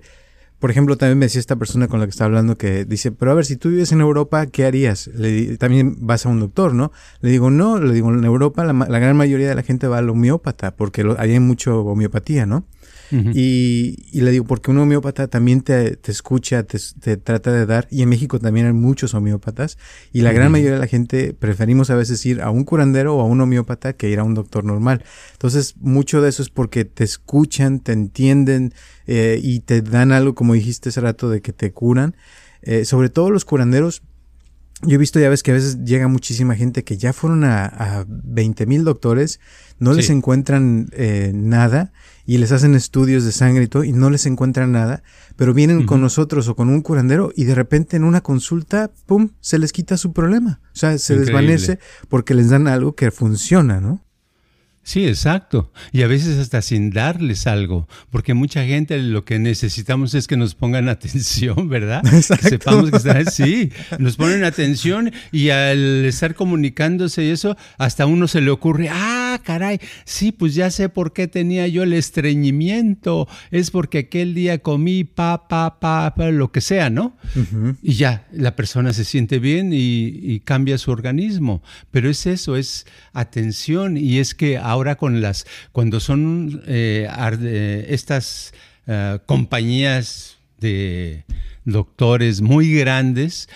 por 0.59 0.71
ejemplo, 0.71 0.95
también 0.95 1.19
me 1.19 1.25
decía 1.25 1.41
esta 1.41 1.57
persona 1.57 1.89
con 1.89 1.99
la 1.99 2.05
que 2.05 2.11
estaba 2.11 2.27
hablando 2.27 2.57
que 2.57 2.85
dice, 2.85 3.11
pero 3.11 3.31
a 3.31 3.35
ver, 3.35 3.45
si 3.45 3.57
tú 3.57 3.71
vives 3.71 3.91
en 3.91 3.99
Europa, 3.99 4.45
¿qué 4.45 4.63
harías? 4.63 5.07
Le, 5.07 5.57
también 5.57 5.97
vas 5.99 6.25
a 6.25 6.29
un 6.29 6.39
doctor, 6.39 6.73
¿no? 6.73 6.93
Le 7.19 7.29
digo, 7.29 7.51
no, 7.51 7.77
le 7.77 7.93
digo, 7.93 8.09
en 8.13 8.23
Europa 8.23 8.63
la, 8.63 8.71
la 8.71 8.99
gran 8.99 9.17
mayoría 9.17 9.49
de 9.49 9.55
la 9.55 9.63
gente 9.63 9.89
va 9.89 9.97
al 9.97 10.09
homeópata 10.09 10.77
porque 10.77 11.05
ahí 11.17 11.31
hay 11.33 11.41
mucho 11.41 11.81
homeopatía, 11.81 12.45
¿no? 12.45 12.65
Y, 13.11 13.97
y, 14.11 14.21
le 14.21 14.31
digo, 14.31 14.45
porque 14.45 14.71
un 14.71 14.77
homeópata 14.77 15.27
también 15.27 15.61
te, 15.61 15.95
te 15.95 16.11
escucha, 16.11 16.63
te, 16.63 16.79
te, 16.99 17.17
trata 17.17 17.51
de 17.51 17.65
dar, 17.65 17.87
y 17.91 18.01
en 18.01 18.09
México 18.09 18.39
también 18.39 18.65
hay 18.65 18.73
muchos 18.73 19.13
homeópatas, 19.13 19.77
y 20.11 20.21
la 20.21 20.33
gran 20.33 20.51
mayoría 20.51 20.75
de 20.75 20.79
la 20.79 20.87
gente 20.87 21.33
preferimos 21.33 21.89
a 21.89 21.95
veces 21.95 22.25
ir 22.25 22.41
a 22.41 22.49
un 22.49 22.63
curandero 22.63 23.15
o 23.15 23.21
a 23.21 23.25
un 23.25 23.41
homeópata 23.41 23.93
que 23.93 24.09
ir 24.09 24.19
a 24.19 24.23
un 24.23 24.33
doctor 24.33 24.63
normal. 24.63 25.03
Entonces, 25.33 25.75
mucho 25.79 26.21
de 26.21 26.29
eso 26.29 26.41
es 26.41 26.49
porque 26.49 26.85
te 26.85 27.03
escuchan, 27.03 27.79
te 27.79 27.91
entienden 27.91 28.73
eh, 29.07 29.39
y 29.41 29.59
te 29.59 29.81
dan 29.81 30.11
algo, 30.11 30.35
como 30.35 30.53
dijiste 30.53 30.89
hace 30.89 31.01
rato, 31.01 31.29
de 31.29 31.41
que 31.41 31.53
te 31.53 31.71
curan. 31.71 32.15
Eh, 32.61 32.85
sobre 32.85 33.09
todo 33.09 33.29
los 33.29 33.45
curanderos 33.45 34.01
yo 34.81 34.95
he 34.95 34.97
visto, 34.97 35.19
ya 35.19 35.29
ves 35.29 35.41
que 35.41 35.51
a 35.51 35.53
veces 35.53 35.83
llega 35.85 36.07
muchísima 36.07 36.55
gente 36.55 36.83
que 36.83 36.97
ya 36.97 37.13
fueron 37.13 37.43
a, 37.43 37.65
a 37.65 38.05
20 38.07 38.65
mil 38.65 38.83
doctores, 38.83 39.39
no 39.79 39.93
les 39.93 40.09
encuentran 40.09 40.89
eh, 40.91 41.31
nada 41.33 41.93
y 42.25 42.37
les 42.37 42.51
hacen 42.51 42.75
estudios 42.75 43.23
de 43.23 43.31
sangre 43.31 43.63
y 43.63 43.67
todo 43.67 43.83
y 43.83 43.91
no 43.91 44.09
les 44.09 44.25
encuentran 44.25 44.71
nada, 44.71 45.03
pero 45.35 45.53
vienen 45.53 45.85
con 45.85 46.01
nosotros 46.01 46.47
o 46.47 46.55
con 46.55 46.69
un 46.69 46.81
curandero 46.81 47.31
y 47.35 47.45
de 47.45 47.55
repente 47.55 47.97
en 47.97 48.03
una 48.03 48.21
consulta, 48.21 48.91
¡pum!, 49.05 49.29
se 49.41 49.59
les 49.59 49.71
quita 49.71 49.97
su 49.97 50.13
problema. 50.13 50.59
O 50.73 50.75
sea, 50.77 50.97
se 50.97 51.17
desvanece 51.17 51.79
porque 52.09 52.33
les 52.33 52.49
dan 52.49 52.67
algo 52.67 52.95
que 52.95 53.11
funciona, 53.11 53.79
¿no? 53.79 54.05
Sí, 54.85 55.07
exacto. 55.07 55.71
Y 55.91 56.03
a 56.03 56.07
veces 56.07 56.37
hasta 56.37 56.61
sin 56.61 56.91
darles 56.91 57.47
algo, 57.47 57.87
porque 58.11 58.35
mucha 58.35 58.63
gente 58.65 58.99
lo 58.99 59.25
que 59.25 59.39
necesitamos 59.39 60.13
es 60.13 60.27
que 60.27 60.37
nos 60.37 60.53
pongan 60.53 60.89
atención, 60.89 61.69
¿verdad? 61.69 62.05
Exacto. 62.13 62.43
Que 62.43 62.49
sepamos 62.49 62.91
que 62.91 62.97
están, 62.97 63.25
sí, 63.31 63.71
nos 63.97 64.15
ponen 64.15 64.43
atención 64.43 65.11
y 65.31 65.49
al 65.49 66.05
estar 66.05 66.35
comunicándose 66.35 67.23
y 67.23 67.31
eso, 67.31 67.57
hasta 67.79 68.05
uno 68.05 68.27
se 68.27 68.41
le 68.41 68.51
ocurre, 68.51 68.89
ah, 68.91 69.24
caray, 69.45 69.79
sí, 70.03 70.33
pues 70.33 70.55
ya 70.55 70.69
sé 70.71 70.89
por 70.89 71.13
qué 71.13 71.27
tenía 71.27 71.67
yo 71.67 71.83
el 71.83 71.93
estreñimiento, 71.93 73.27
es 73.51 73.71
porque 73.71 73.99
aquel 73.99 74.33
día 74.33 74.57
comí 74.57 75.05
pa, 75.05 75.47
pa, 75.47 75.79
pa, 75.79 76.13
pa 76.15 76.31
lo 76.31 76.51
que 76.51 76.59
sea, 76.59 76.89
¿no? 76.89 77.15
Y 77.81 77.93
ya, 77.93 78.27
la 78.33 78.55
persona 78.55 78.91
se 78.91 79.05
siente 79.05 79.39
bien 79.39 79.71
y, 79.71 80.07
y 80.07 80.41
cambia 80.41 80.77
su 80.77 80.91
organismo, 80.91 81.61
pero 81.91 82.09
es 82.09 82.25
eso, 82.25 82.57
es 82.57 82.85
atención 83.13 83.95
y 83.95 84.17
es 84.19 84.35
que 84.35 84.57
ahora 84.57 84.95
con 84.95 85.21
las, 85.21 85.45
cuando 85.71 85.99
son 85.99 86.63
eh, 86.67 87.07
eh, 87.41 87.85
estas 87.89 88.53
eh, 88.87 89.19
compañías 89.25 90.37
de 90.59 91.23
doctores 91.65 92.41
muy 92.41 92.73
grandes, 92.73 93.49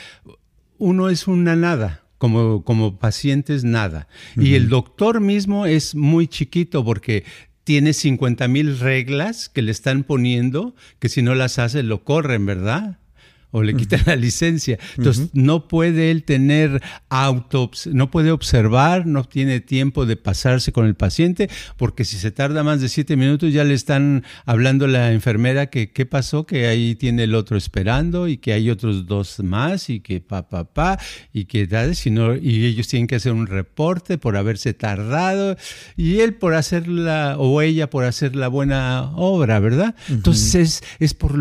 uno 0.78 1.10
es 1.10 1.28
una 1.28 1.56
nada. 1.56 2.04
Como, 2.20 2.64
como 2.64 3.00
paciente 3.00 3.56
es 3.56 3.64
nada. 3.64 4.08
Y 4.38 4.54
el 4.54 4.70
doctor 4.70 5.22
mismo 5.22 5.66
es 5.66 5.96
muy 5.96 6.28
chiquito 6.28 6.86
porque 6.86 7.24
tiene 7.64 7.94
50 7.94 8.48
mil 8.48 8.78
reglas 8.78 9.50
que 9.50 9.62
le 9.62 9.72
están 9.72 10.04
poniendo, 10.04 10.76
que 11.00 11.10
si 11.10 11.22
no 11.22 11.34
las 11.34 11.60
hace 11.60 11.82
lo 11.82 12.04
corren, 12.04 12.46
¿verdad? 12.46 12.99
O 13.52 13.64
le 13.64 13.76
quitan 13.76 14.02
la 14.06 14.16
licencia. 14.16 14.78
Entonces, 14.98 15.30
no 15.34 15.68
puede 15.68 16.12
él 16.12 16.24
tener 16.24 16.82
auto, 17.10 17.72
no 17.92 18.12
puede 18.12 18.32
observar, 18.32 19.06
no 19.06 19.24
tiene 19.24 19.60
tiempo 19.60 20.06
de 20.06 20.16
pasarse 20.16 20.72
con 20.72 20.86
el 20.86 20.96
paciente, 20.96 21.50
porque 21.78 22.06
si 22.06 22.18
se 22.18 22.32
tarda 22.32 22.64
más 22.64 22.82
de 22.82 22.90
siete 22.90 23.16
minutos 23.16 23.52
ya 23.52 23.64
le 23.64 23.74
están 23.74 24.24
hablando 24.46 24.88
la 24.88 25.12
enfermera 25.12 25.68
que 25.68 25.92
qué 25.92 26.06
pasó, 26.06 26.46
que 26.46 26.68
ahí 26.68 26.96
tiene 26.96 27.24
el 27.24 27.36
otro 27.36 27.58
esperando 27.58 28.28
y 28.28 28.38
que 28.38 28.54
hay 28.54 28.70
otros 28.70 29.08
dos 29.08 29.40
más 29.40 29.90
y 29.90 30.00
que 30.00 30.22
pa, 30.22 30.48
pa, 30.50 30.66
pa, 30.66 31.00
y 31.34 31.46
que 31.46 31.68
si 31.94 32.12
no, 32.12 32.36
y 32.36 32.66
ellos 32.66 32.88
tienen 32.88 33.08
que 33.08 33.16
hacer 33.16 33.32
un 33.32 33.48
reporte 33.48 34.18
por 34.18 34.38
haberse 34.38 34.74
tardado 34.74 35.56
y 35.96 36.20
él 36.20 36.36
por 36.36 36.54
hacer 36.54 36.88
la, 36.88 37.38
o 37.38 37.62
ella 37.62 37.90
por 37.90 38.06
hacer 38.06 38.36
la 38.36 38.48
buena 38.48 39.12
obra, 39.16 39.60
¿verdad? 39.60 39.96
Entonces, 40.10 40.56
es, 40.56 40.84
es 41.00 41.14
por 41.14 41.36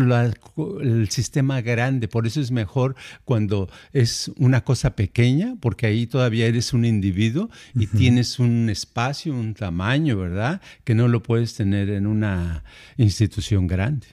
el 0.81 1.09
sistema 1.09 1.61
grande 1.61 1.98
por 2.07 2.27
eso 2.27 2.41
es 2.41 2.51
mejor 2.51 2.95
cuando 3.25 3.69
es 3.93 4.31
una 4.37 4.63
cosa 4.63 4.95
pequeña, 4.95 5.55
porque 5.59 5.87
ahí 5.87 6.07
todavía 6.07 6.45
eres 6.47 6.73
un 6.73 6.85
individuo 6.85 7.49
y 7.75 7.87
tienes 7.87 8.39
un 8.39 8.69
espacio, 8.69 9.33
un 9.33 9.53
tamaño, 9.53 10.17
¿verdad? 10.17 10.61
Que 10.83 10.95
no 10.95 11.07
lo 11.07 11.21
puedes 11.21 11.55
tener 11.55 11.89
en 11.89 12.07
una 12.07 12.63
institución 12.97 13.67
grande. 13.67 14.07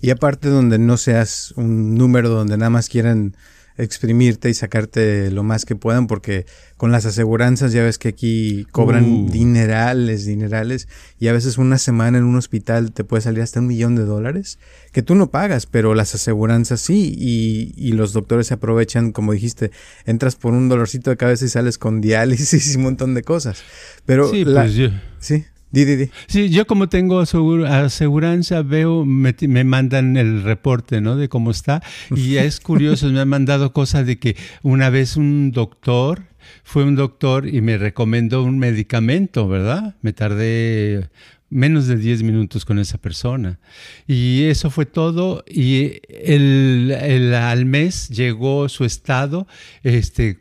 Y 0.00 0.10
aparte 0.10 0.48
donde 0.48 0.78
no 0.78 0.96
seas 0.96 1.52
un 1.56 1.94
número 1.94 2.28
donde 2.28 2.56
nada 2.56 2.70
más 2.70 2.88
quieran 2.88 3.36
exprimirte 3.76 4.50
y 4.50 4.54
sacarte 4.54 5.30
lo 5.30 5.42
más 5.42 5.64
que 5.64 5.76
puedan, 5.76 6.06
porque 6.06 6.46
con 6.76 6.92
las 6.92 7.06
aseguranzas 7.06 7.72
ya 7.72 7.82
ves 7.82 7.98
que 7.98 8.08
aquí 8.08 8.66
cobran 8.72 9.04
uh. 9.04 9.30
dinerales, 9.30 10.26
dinerales, 10.26 10.88
y 11.18 11.28
a 11.28 11.32
veces 11.32 11.58
una 11.58 11.78
semana 11.78 12.18
en 12.18 12.24
un 12.24 12.36
hospital 12.36 12.92
te 12.92 13.04
puede 13.04 13.22
salir 13.22 13.42
hasta 13.42 13.60
un 13.60 13.66
millón 13.66 13.94
de 13.94 14.04
dólares, 14.04 14.58
que 14.92 15.02
tú 15.02 15.14
no 15.14 15.30
pagas, 15.30 15.66
pero 15.66 15.94
las 15.94 16.14
aseguranzas 16.14 16.80
sí, 16.80 17.14
y, 17.16 17.72
y 17.76 17.92
los 17.92 18.12
doctores 18.12 18.48
se 18.48 18.54
aprovechan, 18.54 19.12
como 19.12 19.32
dijiste, 19.32 19.70
entras 20.04 20.36
por 20.36 20.52
un 20.52 20.68
dolorcito 20.68 21.10
de 21.10 21.16
cabeza 21.16 21.44
y 21.44 21.48
sales 21.48 21.78
con 21.78 22.00
diálisis 22.00 22.74
y 22.74 22.76
un 22.76 22.82
montón 22.82 23.14
de 23.14 23.22
cosas. 23.22 23.62
Pero 24.04 24.30
sí, 24.30 24.44
pues 24.44 24.74
yo... 24.74 24.88
Sí. 25.18 25.44
Di, 25.72 25.86
di, 25.86 25.96
di. 25.96 26.10
Sí, 26.26 26.50
yo 26.50 26.66
como 26.66 26.90
tengo 26.90 27.20
aseguranza, 27.20 28.62
veo, 28.62 29.06
me, 29.06 29.34
me, 29.48 29.64
mandan 29.64 30.18
el 30.18 30.42
reporte, 30.42 31.00
¿no? 31.00 31.16
De 31.16 31.30
cómo 31.30 31.50
está. 31.50 31.82
Y 32.14 32.36
es 32.36 32.60
curioso, 32.60 33.08
me 33.08 33.20
han 33.20 33.28
mandado 33.28 33.72
cosas 33.72 34.06
de 34.06 34.18
que 34.18 34.36
una 34.62 34.90
vez 34.90 35.16
un 35.16 35.50
doctor, 35.50 36.24
fue 36.62 36.84
un 36.84 36.94
doctor 36.94 37.48
y 37.48 37.62
me 37.62 37.78
recomendó 37.78 38.42
un 38.42 38.58
medicamento, 38.58 39.48
¿verdad? 39.48 39.96
Me 40.02 40.12
tardé 40.12 41.08
menos 41.48 41.86
de 41.86 41.96
10 41.96 42.22
minutos 42.22 42.66
con 42.66 42.78
esa 42.78 42.98
persona. 42.98 43.58
Y 44.06 44.44
eso 44.44 44.68
fue 44.68 44.84
todo. 44.84 45.42
Y 45.48 46.00
el, 46.10 46.94
el, 47.00 47.34
al 47.34 47.64
mes 47.64 48.10
llegó 48.10 48.68
su 48.68 48.84
estado, 48.84 49.46
este, 49.82 50.38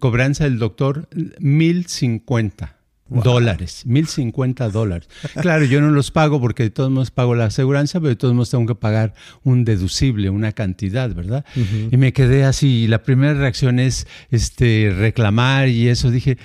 cobranza 0.00 0.42
del 0.42 0.58
doctor, 0.58 1.08
1050 1.38 2.81
dólares, 3.22 3.82
1050 3.86 4.68
dólares. 4.70 5.08
Claro, 5.40 5.64
yo 5.64 5.80
no 5.80 5.90
los 5.90 6.10
pago 6.10 6.40
porque 6.40 6.64
de 6.64 6.70
todos 6.70 6.90
modos 6.90 7.10
pago 7.10 7.34
la 7.34 7.46
aseguranza, 7.46 8.00
pero 8.00 8.10
de 8.10 8.16
todos 8.16 8.34
modos 8.34 8.50
tengo 8.50 8.66
que 8.66 8.74
pagar 8.74 9.14
un 9.42 9.64
deducible, 9.64 10.30
una 10.30 10.52
cantidad, 10.52 11.14
¿verdad? 11.14 11.44
Y 11.90 11.96
me 11.96 12.12
quedé 12.12 12.44
así. 12.44 12.86
La 12.86 13.02
primera 13.02 13.34
reacción 13.34 13.78
es 13.78 14.06
este, 14.30 14.94
reclamar 14.96 15.68
y 15.68 15.88
eso. 15.88 16.10
Dije, 16.10 16.38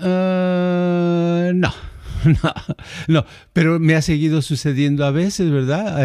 ah, 0.00 1.50
no 1.54 1.89
no, 2.42 2.54
no, 3.08 3.26
pero 3.52 3.78
me 3.78 3.94
ha 3.94 4.02
seguido 4.02 4.42
sucediendo 4.42 5.04
a 5.04 5.10
veces, 5.10 5.50
¿verdad? 5.50 6.02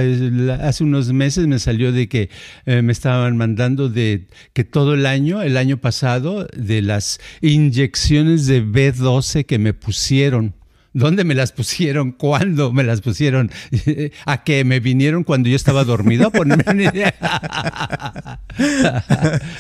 Hace 0.66 0.84
unos 0.84 1.12
meses 1.14 1.48
me 1.48 1.60
salió 1.60 1.92
de 1.92 2.08
que 2.08 2.30
eh, 2.66 2.82
me 2.82 2.92
estaban 2.92 3.38
mandando 3.38 3.90
de 3.90 4.28
que 4.54 4.64
todo 4.64 4.94
el 4.94 5.06
año, 5.06 5.42
el 5.42 5.58
año 5.58 5.78
pasado, 5.78 6.48
de 6.56 6.82
las 6.82 7.20
inyecciones 7.42 8.48
de 8.48 8.64
B12 8.64 9.46
que 9.46 9.60
me 9.60 9.74
pusieron. 9.74 10.54
¿Dónde 10.94 11.26
me 11.26 11.36
las 11.36 11.52
pusieron? 11.52 12.14
¿Cuándo 12.14 12.72
me 12.72 12.84
las 12.84 13.02
pusieron? 13.02 13.52
¿A 14.26 14.44
qué? 14.46 14.64
¿Me 14.64 14.80
vinieron 14.80 15.26
cuando 15.26 15.50
yo 15.50 15.58
estaba 15.58 15.84
dormido 15.84 16.32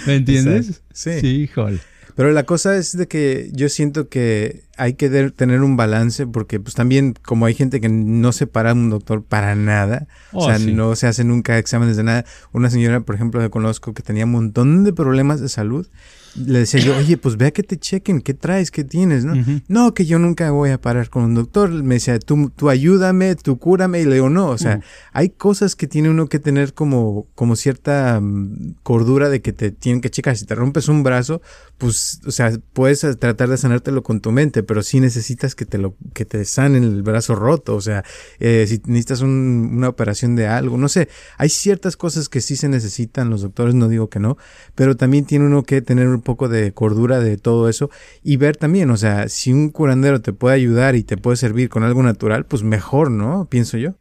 ¿Me 0.07 0.15
entiendes? 0.15 0.81
Sí. 0.93 1.19
Sí, 1.19 1.27
híjole. 1.27 1.79
Pero 2.15 2.31
la 2.31 2.43
cosa 2.43 2.77
es 2.77 2.95
de 2.97 3.07
que 3.07 3.49
yo 3.51 3.67
siento 3.67 4.07
que 4.07 4.63
hay 4.77 4.93
que 4.93 5.09
tener 5.31 5.61
un 5.61 5.77
balance 5.77 6.27
porque 6.27 6.59
pues 6.59 6.75
también 6.75 7.15
como 7.23 7.45
hay 7.45 7.53
gente 7.53 7.81
que 7.81 7.89
no 7.89 8.31
se 8.31 8.47
para 8.47 8.73
un 8.73 8.89
doctor 8.89 9.23
para 9.23 9.55
nada, 9.55 10.07
o 10.31 10.39
oh, 10.39 10.45
sea, 10.45 10.59
no 10.59 10.95
se 10.95 11.07
hace 11.07 11.23
nunca 11.23 11.57
exámenes 11.57 11.97
de 11.97 12.03
nada. 12.03 12.25
Una 12.51 12.69
señora, 12.69 13.01
por 13.01 13.15
ejemplo, 13.15 13.41
que 13.41 13.49
conozco 13.49 13.93
que 13.93 14.03
tenía 14.03 14.25
un 14.25 14.31
montón 14.31 14.83
de 14.83 14.93
problemas 14.93 15.41
de 15.41 15.49
salud 15.49 15.87
le 16.35 16.59
decía 16.59 16.81
yo, 16.81 16.97
oye, 16.97 17.17
pues 17.17 17.37
ve 17.37 17.47
a 17.47 17.51
que 17.51 17.63
te 17.63 17.77
chequen, 17.77 18.21
¿qué 18.21 18.33
traes? 18.33 18.69
¿Qué 18.69 18.83
tienes? 18.83 19.23
No, 19.23 19.35
no 19.67 19.93
que 19.93 20.05
yo 20.05 20.19
nunca 20.19 20.51
voy 20.51 20.71
a 20.71 20.81
parar 20.81 21.09
con 21.09 21.23
un 21.23 21.35
doctor. 21.35 21.69
Me 21.71 21.95
decía, 21.95 22.19
tú, 22.19 22.51
tú 22.55 22.69
ayúdame, 22.69 23.35
tú 23.35 23.57
cúrame. 23.57 24.01
Y 24.01 24.05
le 24.05 24.15
digo, 24.15 24.29
no, 24.29 24.49
o 24.49 24.57
sea, 24.57 24.81
hay 25.13 25.29
cosas 25.29 25.75
que 25.75 25.87
tiene 25.87 26.09
uno 26.09 26.27
que 26.27 26.39
tener 26.39 26.73
como, 26.73 27.27
como 27.35 27.55
cierta 27.55 28.19
mm, 28.21 28.75
cordura 28.83 29.29
de 29.29 29.41
que 29.41 29.53
te 29.53 29.71
tienen 29.71 30.01
que 30.01 30.09
checar. 30.09 30.35
Si 30.35 30.45
te 30.45 30.55
rompes 30.55 30.89
un 30.89 31.03
brazo, 31.03 31.41
pues, 31.77 32.19
o 32.25 32.31
sea, 32.31 32.51
puedes 32.73 32.99
tratar 33.19 33.49
de 33.49 33.57
sanártelo 33.57 34.03
con 34.03 34.19
tu 34.19 34.31
mente, 34.31 34.61
pero 34.65 34.83
sí 34.83 34.99
necesitas 34.99 35.55
que 35.55 35.65
te 35.65 35.77
lo, 35.77 35.95
que 36.13 36.25
te 36.25 36.43
sanen 36.45 36.83
el 36.83 37.03
brazo 37.03 37.35
roto. 37.35 37.75
O 37.75 37.81
sea, 37.81 38.03
eh, 38.39 38.65
si 38.67 38.81
necesitas 38.85 39.21
una 39.21 39.89
operación 39.89 40.35
de 40.35 40.47
algo, 40.47 40.77
no 40.77 40.89
sé, 40.89 41.09
hay 41.37 41.49
ciertas 41.49 41.97
cosas 41.97 42.29
que 42.29 42.41
sí 42.41 42.55
se 42.55 42.69
necesitan 42.69 43.29
los 43.29 43.41
doctores, 43.41 43.75
no 43.75 43.87
digo 43.87 44.09
que 44.09 44.19
no, 44.19 44.37
pero 44.75 44.95
también 44.95 45.25
tiene 45.25 45.45
uno 45.45 45.63
que 45.63 45.81
tener 45.81 46.07
un 46.07 46.21
poco 46.21 46.49
de 46.49 46.73
cordura 46.73 47.19
de 47.19 47.37
todo 47.37 47.69
eso 47.69 47.89
y 48.23 48.37
ver 48.37 48.57
también, 48.57 48.89
o 48.89 48.97
sea, 48.97 49.29
si 49.29 49.53
un 49.53 49.69
curandero 49.69 50.21
te 50.21 50.33
puede 50.33 50.55
ayudar 50.55 50.95
y 50.95 51.03
te 51.03 51.17
puede 51.17 51.37
servir 51.37 51.69
con 51.69 51.83
algo 51.83 52.03
natural, 52.03 52.45
pues 52.45 52.63
mejor, 52.63 53.11
¿no? 53.11 53.47
Pienso 53.49 53.77
yo. 53.77 53.95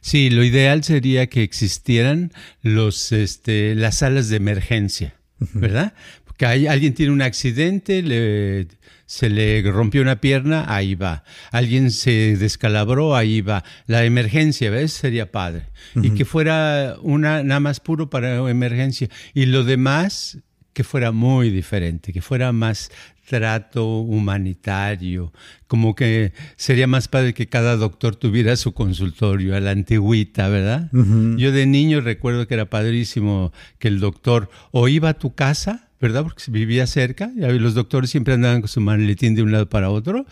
Sí, 0.00 0.30
lo 0.30 0.44
ideal 0.44 0.84
sería 0.84 1.28
que 1.28 1.42
existieran 1.42 2.32
los, 2.62 3.12
este, 3.12 3.74
las 3.74 3.98
salas 3.98 4.28
de 4.28 4.36
emergencia, 4.36 5.20
¿verdad? 5.54 5.94
Hay, 6.40 6.66
alguien 6.66 6.94
tiene 6.94 7.12
un 7.12 7.22
accidente, 7.22 8.02
le 8.02 8.68
se 9.08 9.30
le 9.30 9.62
rompió 9.62 10.02
una 10.02 10.20
pierna, 10.20 10.66
ahí 10.68 10.94
va. 10.94 11.24
Alguien 11.50 11.90
se 11.90 12.36
descalabró, 12.36 13.16
ahí 13.16 13.40
va. 13.40 13.64
La 13.86 14.04
emergencia, 14.04 14.70
¿ves? 14.70 14.92
Sería 14.92 15.32
padre. 15.32 15.64
Y 15.94 16.10
que 16.10 16.26
fuera 16.26 16.96
una 17.00 17.42
nada 17.42 17.58
más 17.58 17.80
puro 17.80 18.10
para 18.10 18.36
emergencia. 18.50 19.08
Y 19.32 19.46
lo 19.46 19.64
demás, 19.64 20.40
que 20.74 20.84
fuera 20.84 21.10
muy 21.10 21.48
diferente, 21.48 22.12
que 22.12 22.20
fuera 22.20 22.52
más 22.52 22.90
trato 23.26 24.00
humanitario, 24.00 25.32
como 25.68 25.94
que 25.94 26.34
sería 26.56 26.86
más 26.86 27.08
padre 27.08 27.32
que 27.32 27.46
cada 27.46 27.76
doctor 27.76 28.14
tuviera 28.14 28.56
su 28.56 28.74
consultorio 28.74 29.56
a 29.56 29.60
la 29.60 29.70
antigüita, 29.70 30.48
¿verdad? 30.48 30.90
Yo 30.92 31.50
de 31.50 31.64
niño 31.64 32.02
recuerdo 32.02 32.46
que 32.46 32.54
era 32.54 32.68
padrísimo 32.68 33.52
que 33.78 33.88
el 33.88 34.00
doctor 34.00 34.50
o 34.70 34.88
iba 34.88 35.10
a 35.10 35.14
tu 35.14 35.34
casa, 35.34 35.87
¿verdad? 36.00 36.22
Porque 36.22 36.42
vivía 36.50 36.86
cerca, 36.86 37.30
y 37.36 37.58
los 37.58 37.74
doctores 37.74 38.10
siempre 38.10 38.34
andaban 38.34 38.60
con 38.60 38.68
su 38.68 38.80
maletín 38.80 39.34
de 39.34 39.42
un 39.42 39.52
lado 39.52 39.68
para 39.68 39.90
otro 39.90 40.26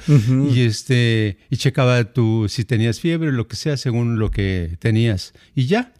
y 0.52 0.60
este 0.60 1.38
y 1.50 1.56
checaba 1.56 2.04
tú 2.04 2.46
si 2.48 2.64
tenías 2.64 3.00
fiebre 3.00 3.32
lo 3.32 3.48
que 3.48 3.56
sea 3.56 3.76
según 3.76 4.18
lo 4.18 4.30
que 4.30 4.76
tenías 4.78 5.32
y 5.54 5.66
ya. 5.66 5.92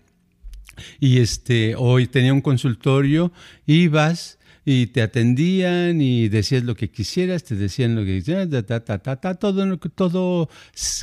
Y 1.01 1.19
este 1.19 1.75
hoy 1.77 2.07
tenía 2.07 2.35
un 2.35 2.43
consultorio, 2.43 3.33
ibas 3.67 4.39
y 4.69 4.89
te 4.89 5.01
atendían 5.01 6.03
y 6.03 6.29
decías 6.29 6.65
lo 6.65 6.75
que 6.75 6.91
quisieras, 6.91 7.45
te 7.45 7.55
decían 7.55 7.95
lo 7.95 8.05
que 8.05 8.19
quisieras, 8.19 8.51
ta, 8.51 8.81
ta, 8.85 8.99
ta, 8.99 9.17
ta, 9.17 9.35
todo, 9.37 9.79
todo 9.95 10.49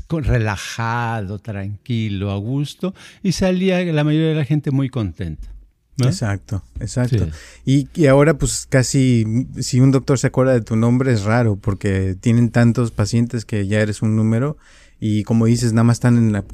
relajado, 0.10 1.40
tranquilo, 1.40 2.32
a 2.32 2.38
gusto, 2.38 2.94
y 3.24 3.32
salía 3.32 3.84
la 3.86 4.04
mayoría 4.04 4.30
de 4.30 4.36
la 4.36 4.46
gente 4.46 4.70
muy 4.70 4.90
contenta. 4.90 5.53
Exacto, 6.00 6.64
exacto. 6.80 7.28
Y, 7.66 7.88
y, 7.94 8.08
ahora 8.08 8.38
pues 8.38 8.66
casi, 8.68 9.48
si 9.60 9.80
un 9.80 9.92
doctor 9.92 10.18
se 10.18 10.28
acuerda 10.28 10.54
de 10.54 10.62
tu 10.62 10.76
nombre 10.76 11.14
es 11.14 11.24
raro 11.24 11.56
porque 11.56 12.16
tienen 12.20 12.50
tantos 12.50 12.92
pacientes 12.92 13.46
que 13.46 13.68
ya 13.68 13.80
eres 13.80 14.02
un 14.02 14.16
número 14.16 14.58
y 15.06 15.24
como 15.24 15.48
dices, 15.48 15.74
nada 15.74 15.84
más 15.84 15.98
están 15.98 16.18
en 16.18 16.32
la, 16.32 16.46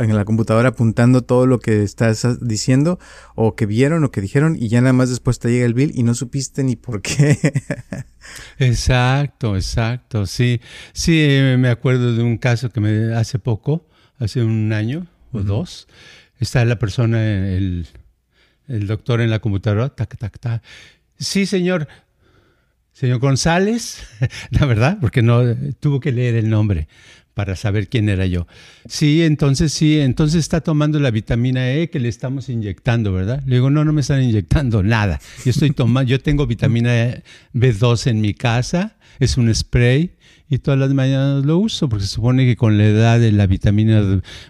en 0.00 0.16
la 0.16 0.24
computadora 0.24 0.70
apuntando 0.70 1.20
todo 1.20 1.46
lo 1.46 1.60
que 1.60 1.82
estás 1.82 2.26
diciendo 2.40 2.98
o 3.34 3.54
que 3.54 3.66
vieron 3.66 4.02
o 4.02 4.10
que 4.10 4.22
dijeron 4.22 4.56
y 4.58 4.68
ya 4.68 4.80
nada 4.80 4.94
más 4.94 5.10
después 5.10 5.38
te 5.38 5.50
llega 5.50 5.66
el 5.66 5.74
bill 5.74 5.92
y 5.94 6.04
no 6.04 6.14
supiste 6.14 6.64
ni 6.64 6.74
por 6.74 7.02
qué. 7.02 7.38
exacto, 8.58 9.56
exacto, 9.56 10.24
sí. 10.24 10.62
Sí, 10.94 11.38
me 11.58 11.68
acuerdo 11.68 12.14
de 12.14 12.22
un 12.22 12.38
caso 12.38 12.70
que 12.70 12.80
me 12.80 13.14
hace 13.14 13.38
poco, 13.38 13.86
hace 14.18 14.42
un 14.42 14.72
año 14.72 15.06
o 15.32 15.42
dos, 15.42 15.86
está 16.40 16.64
la 16.64 16.78
persona, 16.78 17.22
el, 17.22 17.88
el 18.68 18.86
doctor 18.86 19.20
en 19.20 19.30
la 19.30 19.40
computadora, 19.40 19.88
tac, 19.88 20.16
tac, 20.16 20.38
tac. 20.38 20.62
Sí, 21.18 21.46
señor. 21.46 21.88
Señor 22.92 23.20
González, 23.20 24.02
la 24.50 24.66
verdad, 24.66 24.98
porque 25.00 25.22
no 25.22 25.42
tuvo 25.78 26.00
que 26.00 26.10
leer 26.10 26.34
el 26.34 26.50
nombre 26.50 26.88
para 27.38 27.54
saber 27.54 27.88
quién 27.88 28.08
era 28.08 28.26
yo. 28.26 28.48
Sí, 28.88 29.22
entonces 29.22 29.72
sí, 29.72 30.00
entonces 30.00 30.40
está 30.40 30.60
tomando 30.60 30.98
la 30.98 31.12
vitamina 31.12 31.70
E 31.70 31.88
que 31.90 32.00
le 32.00 32.08
estamos 32.08 32.48
inyectando, 32.48 33.12
¿verdad? 33.12 33.40
Le 33.46 33.54
digo, 33.54 33.70
no, 33.70 33.84
no 33.84 33.92
me 33.92 34.00
están 34.00 34.20
inyectando 34.24 34.82
nada. 34.82 35.20
Yo 35.44 35.52
estoy 35.52 35.70
tomando, 35.70 36.10
yo 36.10 36.20
tengo 36.20 36.48
vitamina 36.48 37.22
B2 37.54 38.08
en 38.08 38.20
mi 38.20 38.34
casa, 38.34 38.96
es 39.20 39.36
un 39.36 39.54
spray 39.54 40.16
y 40.48 40.58
todas 40.58 40.80
las 40.80 40.92
mañanas 40.92 41.44
lo 41.44 41.58
uso 41.58 41.88
porque 41.88 42.06
se 42.06 42.10
supone 42.10 42.44
que 42.44 42.56
con 42.56 42.76
la 42.76 42.86
edad 42.86 43.20
de 43.20 43.30
la 43.30 43.46
vitamina 43.46 44.02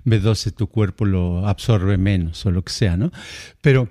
B12 0.07 0.55
tu 0.55 0.69
cuerpo 0.69 1.05
lo 1.05 1.47
absorbe 1.47 1.99
menos 1.99 2.47
o 2.47 2.51
lo 2.51 2.63
que 2.63 2.73
sea, 2.73 2.97
¿no? 2.97 3.13
Pero 3.61 3.91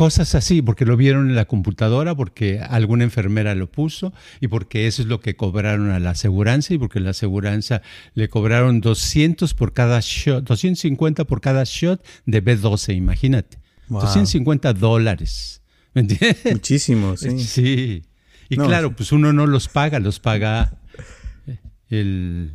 cosas 0.00 0.34
así, 0.34 0.62
porque 0.62 0.86
lo 0.86 0.96
vieron 0.96 1.28
en 1.28 1.36
la 1.36 1.44
computadora, 1.44 2.14
porque 2.14 2.58
alguna 2.58 3.04
enfermera 3.04 3.54
lo 3.54 3.70
puso 3.70 4.14
y 4.40 4.48
porque 4.48 4.86
eso 4.86 5.02
es 5.02 5.08
lo 5.08 5.20
que 5.20 5.36
cobraron 5.36 5.90
a 5.90 6.00
la 6.00 6.12
aseguranza 6.12 6.72
y 6.72 6.78
porque 6.78 7.00
la 7.00 7.10
aseguranza 7.10 7.82
le 8.14 8.30
cobraron 8.30 8.80
200 8.80 9.52
por 9.52 9.74
cada 9.74 10.00
shot, 10.00 10.46
250 10.46 11.26
por 11.26 11.42
cada 11.42 11.64
shot 11.66 12.02
de 12.24 12.42
B12, 12.42 12.96
imagínate. 12.96 13.58
250 13.90 14.72
dólares. 14.72 15.60
¿Me 15.92 16.00
entiendes? 16.00 16.50
Muchísimo, 16.50 17.14
sí. 17.18 17.38
Sí. 17.38 18.02
Y 18.48 18.56
claro, 18.56 18.96
pues 18.96 19.12
uno 19.12 19.34
no 19.34 19.46
los 19.46 19.68
paga, 19.68 19.98
los 19.98 20.18
paga 20.18 20.78
el, 21.90 22.54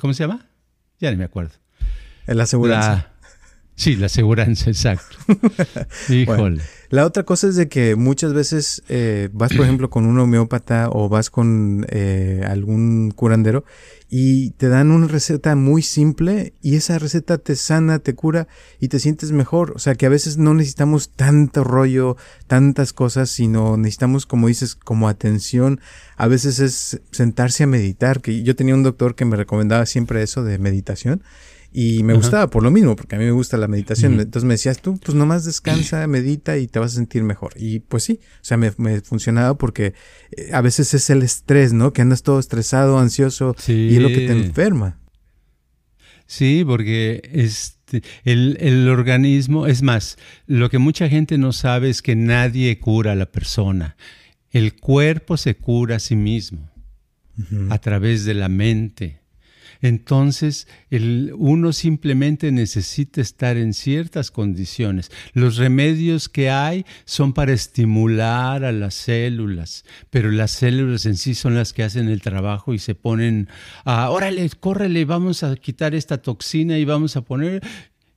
¿cómo 0.00 0.14
se 0.14 0.22
llama? 0.22 0.46
Ya 1.00 1.10
ni 1.10 1.16
me 1.16 1.24
acuerdo. 1.24 1.54
El 2.28 2.40
aseguranza. 2.40 3.10
Sí, 3.76 3.96
la 3.96 4.06
aseguranza, 4.06 4.70
exacto. 4.70 5.16
Híjole. 6.08 6.62
la 6.90 7.04
otra 7.04 7.24
cosa 7.24 7.48
es 7.48 7.56
de 7.56 7.68
que 7.68 7.96
muchas 7.96 8.32
veces 8.32 8.84
eh, 8.88 9.28
vas, 9.32 9.52
por 9.52 9.64
ejemplo, 9.64 9.90
con 9.90 10.06
un 10.06 10.18
homeópata 10.20 10.88
o 10.90 11.08
vas 11.08 11.28
con 11.28 11.84
eh, 11.88 12.42
algún 12.46 13.10
curandero 13.10 13.64
y 14.08 14.50
te 14.50 14.68
dan 14.68 14.92
una 14.92 15.08
receta 15.08 15.56
muy 15.56 15.82
simple 15.82 16.54
y 16.62 16.76
esa 16.76 17.00
receta 17.00 17.38
te 17.38 17.56
sana, 17.56 17.98
te 17.98 18.14
cura 18.14 18.46
y 18.78 18.86
te 18.86 19.00
sientes 19.00 19.32
mejor. 19.32 19.72
O 19.74 19.80
sea 19.80 19.96
que 19.96 20.06
a 20.06 20.10
veces 20.10 20.38
no 20.38 20.54
necesitamos 20.54 21.10
tanto 21.10 21.64
rollo, 21.64 22.16
tantas 22.46 22.92
cosas, 22.92 23.28
sino 23.30 23.76
necesitamos, 23.76 24.24
como 24.24 24.46
dices, 24.46 24.76
como 24.76 25.08
atención. 25.08 25.80
A 26.16 26.28
veces 26.28 26.60
es 26.60 27.00
sentarse 27.10 27.64
a 27.64 27.66
meditar, 27.66 28.20
que 28.20 28.44
yo 28.44 28.54
tenía 28.54 28.76
un 28.76 28.84
doctor 28.84 29.16
que 29.16 29.24
me 29.24 29.36
recomendaba 29.36 29.84
siempre 29.84 30.22
eso 30.22 30.44
de 30.44 30.58
meditación 30.58 31.24
y 31.76 32.04
me 32.04 32.14
gustaba 32.14 32.48
por 32.50 32.62
lo 32.62 32.70
mismo, 32.70 32.94
porque 32.94 33.16
a 33.16 33.18
mí 33.18 33.24
me 33.24 33.32
gusta 33.32 33.56
la 33.56 33.66
meditación. 33.66 34.12
Entonces 34.20 34.44
me 34.44 34.54
decías 34.54 34.80
tú, 34.80 34.96
pues 34.96 35.16
nomás 35.16 35.44
descansa, 35.44 36.06
medita 36.06 36.56
y 36.56 36.68
te 36.68 36.78
vas 36.78 36.92
a 36.92 36.94
sentir 36.94 37.24
mejor. 37.24 37.52
Y 37.56 37.80
pues 37.80 38.04
sí, 38.04 38.20
o 38.22 38.44
sea, 38.44 38.56
me, 38.56 38.70
me 38.76 39.00
funcionaba 39.00 39.58
porque 39.58 39.94
eh, 40.30 40.50
a 40.52 40.60
veces 40.60 40.94
es 40.94 41.10
el 41.10 41.24
estrés, 41.24 41.72
¿no? 41.72 41.92
Que 41.92 42.00
andas 42.00 42.22
todo 42.22 42.38
estresado, 42.38 43.00
ansioso 43.00 43.56
y 43.66 43.96
es 43.96 44.00
lo 44.00 44.06
que 44.06 44.18
te 44.18 44.30
enferma. 44.30 45.00
Sí, 46.26 46.62
porque 46.64 47.28
este, 47.32 48.04
el, 48.22 48.56
el, 48.60 48.88
organismo, 48.88 49.66
es 49.66 49.82
más, 49.82 50.16
lo 50.46 50.70
que 50.70 50.78
mucha 50.78 51.08
gente 51.08 51.38
no 51.38 51.50
sabe 51.50 51.90
es 51.90 52.02
que 52.02 52.14
nadie 52.14 52.78
cura 52.78 53.12
a 53.12 53.16
la 53.16 53.26
persona. 53.26 53.96
El 54.52 54.76
cuerpo 54.76 55.36
se 55.36 55.56
cura 55.56 55.96
a 55.96 55.98
sí 55.98 56.14
mismo 56.14 56.70
a 57.68 57.78
través 57.78 58.24
de 58.24 58.34
la 58.34 58.48
mente 58.48 59.23
entonces 59.84 60.66
el, 60.88 61.34
uno 61.36 61.74
simplemente 61.74 62.50
necesita 62.52 63.20
estar 63.20 63.58
en 63.58 63.74
ciertas 63.74 64.30
condiciones. 64.30 65.10
Los 65.34 65.58
remedios 65.58 66.30
que 66.30 66.48
hay 66.48 66.86
son 67.04 67.34
para 67.34 67.52
estimular 67.52 68.64
a 68.64 68.72
las 68.72 68.94
células, 68.94 69.84
pero 70.08 70.30
las 70.30 70.52
células 70.52 71.04
en 71.04 71.18
sí 71.18 71.34
son 71.34 71.54
las 71.54 71.74
que 71.74 71.82
hacen 71.82 72.08
el 72.08 72.22
trabajo 72.22 72.72
y 72.72 72.78
se 72.78 72.94
ponen 72.94 73.50
a, 73.84 74.08
órale, 74.08 74.48
córrele, 74.58 75.04
vamos 75.04 75.42
a 75.42 75.54
quitar 75.56 75.94
esta 75.94 76.16
toxina 76.16 76.78
y 76.78 76.86
vamos 76.86 77.16
a 77.16 77.20
poner 77.20 77.62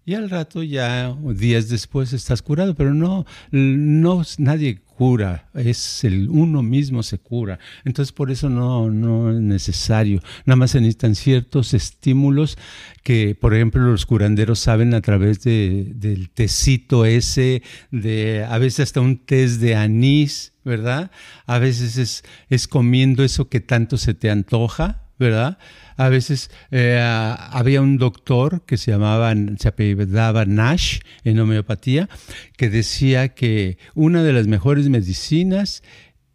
y 0.05 0.13
al 0.13 0.29
rato 0.29 0.63
ya 0.63 1.17
días 1.35 1.67
después 1.67 2.13
estás 2.13 2.41
curado, 2.41 2.75
pero 2.75 2.93
no, 2.93 3.25
no 3.51 4.23
nadie 4.37 4.79
cura, 4.97 5.47
es 5.53 6.03
el 6.03 6.27
uno 6.27 6.63
mismo 6.63 7.03
se 7.03 7.19
cura. 7.19 7.59
Entonces 7.85 8.11
por 8.11 8.31
eso 8.31 8.49
no, 8.49 8.89
no 8.89 9.31
es 9.31 9.39
necesario. 9.39 10.21
Nada 10.47 10.55
más 10.55 10.71
se 10.71 10.81
necesitan 10.81 11.13
ciertos 11.13 11.75
estímulos 11.75 12.57
que, 13.03 13.35
por 13.35 13.53
ejemplo, 13.53 13.83
los 13.83 14.07
curanderos 14.07 14.57
saben 14.57 14.95
a 14.95 15.01
través 15.01 15.43
de, 15.43 15.91
del 15.93 16.31
tecito 16.31 17.05
ese, 17.05 17.61
de 17.91 18.43
a 18.43 18.57
veces 18.57 18.79
hasta 18.79 18.99
un 18.99 19.19
test 19.23 19.61
de 19.61 19.75
anís, 19.75 20.53
¿verdad? 20.65 21.11
A 21.45 21.59
veces 21.59 21.97
es, 21.97 22.23
es 22.49 22.67
comiendo 22.67 23.23
eso 23.23 23.49
que 23.49 23.59
tanto 23.59 23.97
se 23.97 24.15
te 24.15 24.31
antoja, 24.31 25.06
¿verdad? 25.19 25.57
A 25.95 26.09
veces 26.09 26.51
eh, 26.71 26.99
había 27.01 27.81
un 27.81 27.97
doctor 27.97 28.63
que 28.65 28.77
se 28.77 28.91
llamaba, 28.91 29.33
se 29.57 29.67
apellidaba 29.67 30.45
Nash 30.45 30.99
en 31.23 31.39
homeopatía, 31.39 32.07
que 32.55 32.69
decía 32.69 33.29
que 33.29 33.77
una 33.95 34.23
de 34.23 34.33
las 34.33 34.47
mejores 34.47 34.89
medicinas 34.89 35.81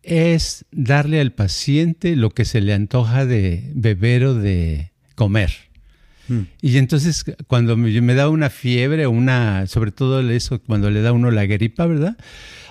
es 0.03 0.65
darle 0.73 1.21
al 1.21 1.33
paciente 1.33 2.17
lo 2.17 2.31
que 2.31 2.45
se 2.45 2.61
le 2.61 2.75
antoja 2.75 3.25
de 3.25 3.71
beber 3.75 4.25
o 4.25 4.35
de 4.35 4.91
comer. 5.15 5.53
Hmm. 6.29 6.43
Y 6.61 6.79
entonces 6.79 7.25
cuando 7.47 7.77
me, 7.77 8.01
me 8.01 8.15
da 8.15 8.29
una 8.29 8.51
fiebre, 8.51 9.07
una, 9.07 9.67
sobre 9.69 9.93
todo 9.93 10.29
eso, 10.29 10.61
cuando 10.61 10.91
le 10.91 11.03
da 11.03 11.13
uno 11.13 11.31
la 11.31 11.47
gripa, 11.47 11.87
¿verdad? 11.87 12.17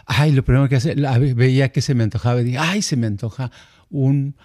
Ay, 0.05 0.33
lo 0.33 0.43
primero 0.43 0.67
que 0.67 0.75
hace, 0.75 0.95
veía 1.35 1.71
que 1.71 1.81
se 1.81 1.95
me 1.95 2.03
antojaba, 2.03 2.41
y 2.41 2.57
ay, 2.57 2.81
se 2.81 2.97
me 2.97 3.07
antoja 3.07 3.49
un 3.89 4.35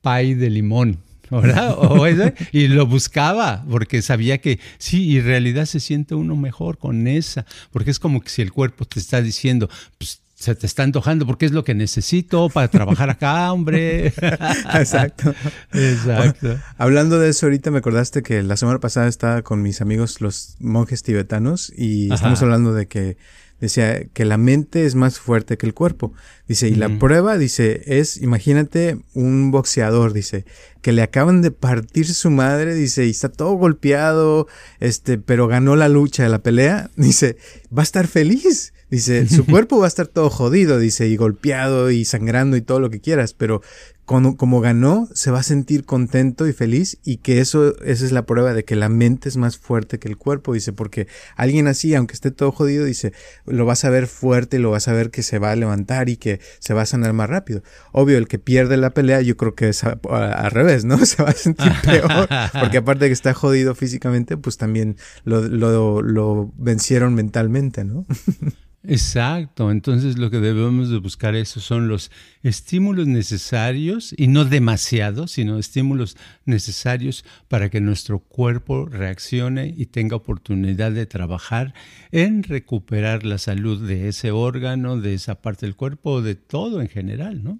pay 0.00 0.34
de 0.34 0.48
limón. 0.48 0.98
¿Verdad? 1.30 2.34
y 2.52 2.68
lo 2.68 2.86
buscaba 2.86 3.64
porque 3.70 4.02
sabía 4.02 4.38
que 4.38 4.58
sí, 4.78 5.18
en 5.18 5.24
realidad 5.24 5.66
se 5.66 5.80
siente 5.80 6.14
uno 6.14 6.36
mejor 6.36 6.78
con 6.78 7.06
esa, 7.06 7.46
porque 7.70 7.90
es 7.90 7.98
como 7.98 8.20
que 8.20 8.30
si 8.30 8.42
el 8.42 8.52
cuerpo 8.52 8.84
te 8.84 9.00
está 9.00 9.22
diciendo, 9.22 9.68
pues 9.98 10.20
se 10.40 10.54
te 10.54 10.66
está 10.66 10.84
antojando 10.84 11.26
porque 11.26 11.44
es 11.44 11.52
lo 11.52 11.64
que 11.64 11.74
necesito 11.74 12.48
para 12.48 12.68
trabajar 12.68 13.10
acá, 13.10 13.52
hombre. 13.52 14.06
Exacto. 14.74 15.34
Exacto. 15.70 16.58
hablando 16.78 17.18
de 17.18 17.28
eso, 17.28 17.44
ahorita 17.44 17.70
me 17.70 17.78
acordaste 17.78 18.22
que 18.22 18.42
la 18.42 18.56
semana 18.56 18.80
pasada 18.80 19.06
estaba 19.06 19.42
con 19.42 19.60
mis 19.60 19.82
amigos 19.82 20.22
los 20.22 20.56
monjes 20.58 21.02
tibetanos 21.02 21.70
y 21.76 22.10
estamos 22.10 22.40
hablando 22.40 22.72
de 22.72 22.86
que 22.86 23.18
decía 23.60 24.04
que 24.12 24.24
la 24.24 24.38
mente 24.38 24.86
es 24.86 24.94
más 24.94 25.18
fuerte 25.18 25.56
que 25.56 25.66
el 25.66 25.74
cuerpo. 25.74 26.12
Dice, 26.48 26.68
y 26.68 26.74
la 26.74 26.98
prueba, 26.98 27.38
dice, 27.38 27.82
es, 27.86 28.20
imagínate 28.20 28.98
un 29.14 29.50
boxeador, 29.50 30.12
dice, 30.12 30.44
que 30.82 30.92
le 30.92 31.02
acaban 31.02 31.42
de 31.42 31.50
partir 31.50 32.06
su 32.06 32.30
madre, 32.30 32.74
dice, 32.74 33.06
y 33.06 33.10
está 33.10 33.28
todo 33.28 33.52
golpeado, 33.52 34.48
este, 34.80 35.18
pero 35.18 35.46
ganó 35.46 35.76
la 35.76 35.88
lucha, 35.88 36.28
la 36.28 36.42
pelea, 36.42 36.90
dice, 36.96 37.36
va 37.76 37.82
a 37.82 37.84
estar 37.84 38.06
feliz. 38.06 38.72
Dice, 38.90 39.28
su 39.28 39.46
cuerpo 39.46 39.78
va 39.78 39.84
a 39.84 39.88
estar 39.88 40.08
todo 40.08 40.30
jodido, 40.30 40.78
dice, 40.78 41.06
y 41.06 41.16
golpeado 41.16 41.92
y 41.92 42.04
sangrando 42.04 42.56
y 42.56 42.62
todo 42.62 42.80
lo 42.80 42.90
que 42.90 43.00
quieras, 43.00 43.34
pero 43.34 43.62
como, 44.10 44.60
ganó, 44.60 45.08
se 45.14 45.30
va 45.30 45.38
a 45.38 45.44
sentir 45.44 45.84
contento 45.84 46.48
y 46.48 46.52
feliz 46.52 46.98
y 47.04 47.18
que 47.18 47.40
eso, 47.40 47.80
esa 47.84 48.04
es 48.04 48.10
la 48.10 48.26
prueba 48.26 48.52
de 48.54 48.64
que 48.64 48.74
la 48.74 48.88
mente 48.88 49.28
es 49.28 49.36
más 49.36 49.56
fuerte 49.56 50.00
que 50.00 50.08
el 50.08 50.16
cuerpo, 50.16 50.52
dice, 50.52 50.72
porque 50.72 51.06
alguien 51.36 51.68
así, 51.68 51.94
aunque 51.94 52.14
esté 52.14 52.32
todo 52.32 52.50
jodido, 52.50 52.84
dice, 52.84 53.12
lo 53.46 53.66
vas 53.66 53.84
a 53.84 53.90
ver 53.90 54.08
fuerte, 54.08 54.58
lo 54.58 54.72
vas 54.72 54.88
a 54.88 54.92
ver 54.94 55.12
que 55.12 55.22
se 55.22 55.38
va 55.38 55.52
a 55.52 55.56
levantar 55.56 56.08
y 56.08 56.16
que 56.16 56.40
se 56.58 56.74
va 56.74 56.82
a 56.82 56.86
sanar 56.86 57.12
más 57.12 57.30
rápido. 57.30 57.62
Obvio, 57.92 58.18
el 58.18 58.26
que 58.26 58.40
pierde 58.40 58.76
la 58.76 58.90
pelea, 58.90 59.20
yo 59.20 59.36
creo 59.36 59.54
que 59.54 59.68
es 59.68 59.84
al 59.84 60.50
revés, 60.50 60.84
¿no? 60.84 60.98
Se 61.06 61.22
va 61.22 61.30
a 61.30 61.34
sentir 61.34 61.72
peor, 61.84 62.28
porque 62.60 62.78
aparte 62.78 63.04
de 63.04 63.10
que 63.10 63.14
está 63.14 63.32
jodido 63.32 63.76
físicamente, 63.76 64.36
pues 64.36 64.56
también 64.56 64.96
lo, 65.22 65.42
lo, 65.42 66.02
lo 66.02 66.52
vencieron 66.56 67.14
mentalmente, 67.14 67.84
¿no? 67.84 68.04
Exacto, 68.82 69.70
entonces 69.70 70.16
lo 70.16 70.30
que 70.30 70.38
debemos 70.38 70.88
de 70.88 70.96
buscar 70.96 71.34
eso 71.34 71.60
son 71.60 71.86
los 71.86 72.10
estímulos 72.42 73.06
necesarios 73.06 74.14
y 74.16 74.26
no 74.28 74.46
demasiados, 74.46 75.32
sino 75.32 75.58
estímulos 75.58 76.16
necesarios 76.46 77.26
para 77.48 77.68
que 77.68 77.82
nuestro 77.82 78.20
cuerpo 78.20 78.86
reaccione 78.86 79.74
y 79.76 79.84
tenga 79.86 80.16
oportunidad 80.16 80.92
de 80.92 81.04
trabajar 81.04 81.74
en 82.10 82.42
recuperar 82.42 83.26
la 83.26 83.36
salud 83.36 83.86
de 83.86 84.08
ese 84.08 84.30
órgano, 84.30 84.98
de 84.98 85.12
esa 85.12 85.34
parte 85.42 85.66
del 85.66 85.76
cuerpo, 85.76 86.22
de 86.22 86.34
todo 86.34 86.80
en 86.80 86.88
general, 86.88 87.44
¿no? 87.44 87.58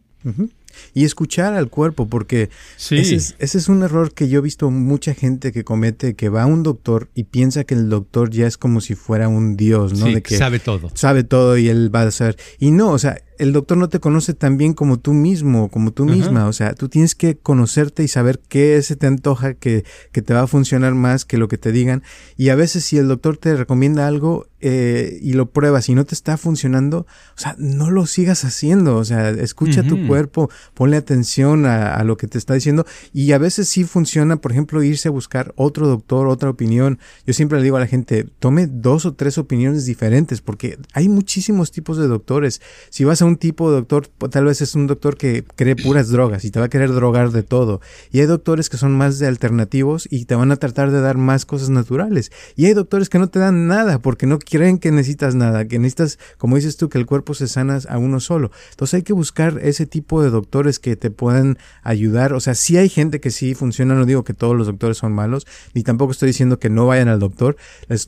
Y 0.95 1.05
escuchar 1.05 1.55
al 1.55 1.69
cuerpo, 1.71 2.09
porque 2.09 2.51
ese, 2.91 3.35
es, 3.39 3.69
un 3.69 3.83
error 3.83 4.13
que 4.13 4.29
yo 4.29 4.39
he 4.39 4.43
visto 4.43 4.71
mucha 4.71 5.15
gente 5.15 5.53
que 5.53 5.65
comete, 5.65 6.15
que 6.15 6.29
va 6.29 6.43
a 6.43 6.47
un 6.47 6.63
doctor 6.63 7.09
y 7.15 7.25
piensa 7.25 7.65
que 7.65 7.75
el 7.75 7.89
doctor 7.89 8.31
ya 8.31 8.47
es 8.47 8.57
como 8.57 8.81
si 8.81 8.95
fuera 8.95 9.29
un 9.29 9.57
dios, 9.57 9.99
¿no? 9.99 10.07
de 10.07 10.23
que 10.23 10.37
sabe 10.37 10.59
todo. 10.59 10.91
Sabe 10.95 11.25
todo 11.25 11.57
y 11.57 11.69
él 11.69 11.95
va 11.95 12.03
a 12.03 12.11
saber. 12.11 12.37
Y 12.59 12.71
no, 12.71 12.91
o 12.91 12.99
sea, 12.99 13.19
el 13.41 13.55
doctor 13.55 13.79
no 13.79 13.89
te 13.89 14.01
conoce 14.01 14.35
tan 14.35 14.59
bien 14.59 14.75
como 14.75 14.99
tú 14.99 15.15
mismo, 15.15 15.71
como 15.71 15.93
tú 15.93 16.05
misma. 16.05 16.47
O 16.47 16.53
sea, 16.53 16.75
tú 16.75 16.91
tienes 16.91 17.15
que 17.15 17.39
conocerte 17.39 18.03
y 18.03 18.09
saber 18.09 18.39
qué 18.49 18.83
se 18.83 18.97
te 18.97 19.07
antoja 19.07 19.55
que, 19.55 19.87
que, 20.13 20.21
te 20.21 20.35
va 20.35 20.43
a 20.43 20.47
funcionar 20.47 20.95
más 20.95 21.25
que 21.25 21.39
lo 21.39 21.49
que 21.49 21.57
te 21.57 21.73
digan. 21.73 22.03
Y 22.37 22.51
a 22.51 22.55
veces 22.55 22.85
si 22.85 22.99
el 22.99 23.09
doctor 23.09 23.39
te 23.39 23.57
recomienda 23.57 24.07
algo 24.07 24.47
eh, 24.61 25.19
y 25.23 25.33
lo 25.33 25.51
pruebas 25.53 25.89
y 25.89 25.95
no 25.95 26.05
te 26.05 26.15
está 26.15 26.37
funcionando, 26.37 27.07
o 27.35 27.41
sea, 27.41 27.57
no 27.59 27.91
lo 27.91 28.05
sigas 28.05 28.45
haciendo. 28.45 28.97
O 28.97 29.05
sea, 29.07 29.31
escucha 29.31 29.85
tu 29.85 30.07
cuerpo, 30.07 30.51
ponle 30.75 30.97
atención 30.97 31.67
a, 31.67 32.03
lo 32.05 32.17
que 32.17 32.27
te 32.27 32.39
está 32.39 32.55
diciendo. 32.55 32.87
Y 33.13 33.33
a 33.33 33.39
veces 33.39 33.69
sí 33.69 33.85
funciona, 33.85 34.37
por 34.37 34.53
ejemplo, 34.53 34.83
irse 34.83 35.09
a 35.09 35.11
buscar 35.11 35.53
otro 35.57 35.87
doctor, 35.87 36.29
otra 36.29 36.51
opinión. 36.51 36.99
Yo 37.27 37.35
siempre 37.35 37.59
le 37.59 37.65
digo 37.65 37.77
a 37.77 37.81
la 37.81 37.87
gente, 37.87 38.27
tome 38.39 38.67
dos 38.67 39.07
o 39.07 39.15
tres 39.15 39.39
opiniones 39.39 39.85
diferentes 39.85 40.41
porque 40.41 40.79
hay 40.93 41.09
muchísimos 41.09 41.71
tipos 41.71 41.97
de 41.99 42.07
doctores. 42.07 42.61
Si 42.91 43.05
vas 43.05 43.23
a 43.23 43.25
un 43.25 43.37
tipo 43.37 43.71
de 43.71 43.77
doctor, 43.77 44.07
tal 44.31 44.45
vez 44.45 44.61
es 44.61 44.75
un 44.75 44.87
doctor 44.87 45.17
que 45.17 45.45
cree 45.57 45.77
puras 45.77 46.09
drogas 46.09 46.45
y 46.45 46.51
te 46.51 46.61
va 46.61 46.67
a 46.67 46.71
querer 46.71 46.93
drogar 46.93 47.31
de 47.31 47.43
todo. 47.43 47.81
Y 48.11 48.21
hay 48.21 48.27
doctores 48.27 48.69
que 48.69 48.77
son 48.77 48.97
más 48.97 49.19
de 49.19 49.27
alternativos 49.27 50.09
y 50.11 50.25
te 50.25 50.35
van 50.35 50.53
a 50.53 50.57
tratar 50.57 50.91
de 50.91 51.01
dar 51.01 51.17
más 51.17 51.47
cosas 51.47 51.71
naturales. 51.71 52.33
Y 52.57 52.67
hay 52.67 52.75
doctores 52.75 53.09
que 53.09 53.19
no 53.19 53.29
te 53.29 53.39
dan 53.39 53.67
nada 53.67 54.01
porque 54.01 54.27
no 54.27 54.39
creen 54.39 54.79
que 54.79 54.91
necesitas 54.91 55.35
nada, 55.35 55.67
que 55.67 55.79
necesitas, 55.79 56.19
como 56.39 56.57
dices 56.57 56.77
tú, 56.77 56.89
que 56.89 56.99
el 56.99 57.07
cuerpo 57.07 57.35
se 57.35 57.49
sana 57.49 57.81
a 57.89 57.99
uno 57.99 58.21
solo. 58.21 58.51
Entonces 58.71 58.95
hay 58.95 59.03
que 59.03 59.13
buscar 59.13 59.59
ese 59.63 59.87
tipo 59.87 60.23
de 60.23 60.31
doctores 60.51 60.81
que 60.81 60.97
te 60.97 61.11
puedan 61.11 61.59
ayudar. 61.83 62.33
O 62.33 62.41
sea, 62.41 62.55
si 62.55 62.77
hay 62.77 62.89
gente 62.89 63.21
que 63.21 63.31
sí 63.31 63.55
funciona, 63.55 63.95
no 63.95 64.05
digo 64.05 64.25
que 64.25 64.35
todos 64.35 64.57
los 64.57 64.67
doctores 64.67 64.99
son 64.99 65.13
malos, 65.13 65.47
ni 65.75 65.85
tampoco 65.85 66.11
estoy 66.11 66.27
diciendo 66.27 66.59
que 66.59 66.69
no 66.69 66.87
vayan 66.87 67.09
al 67.09 67.21
doctor. 67.21 67.57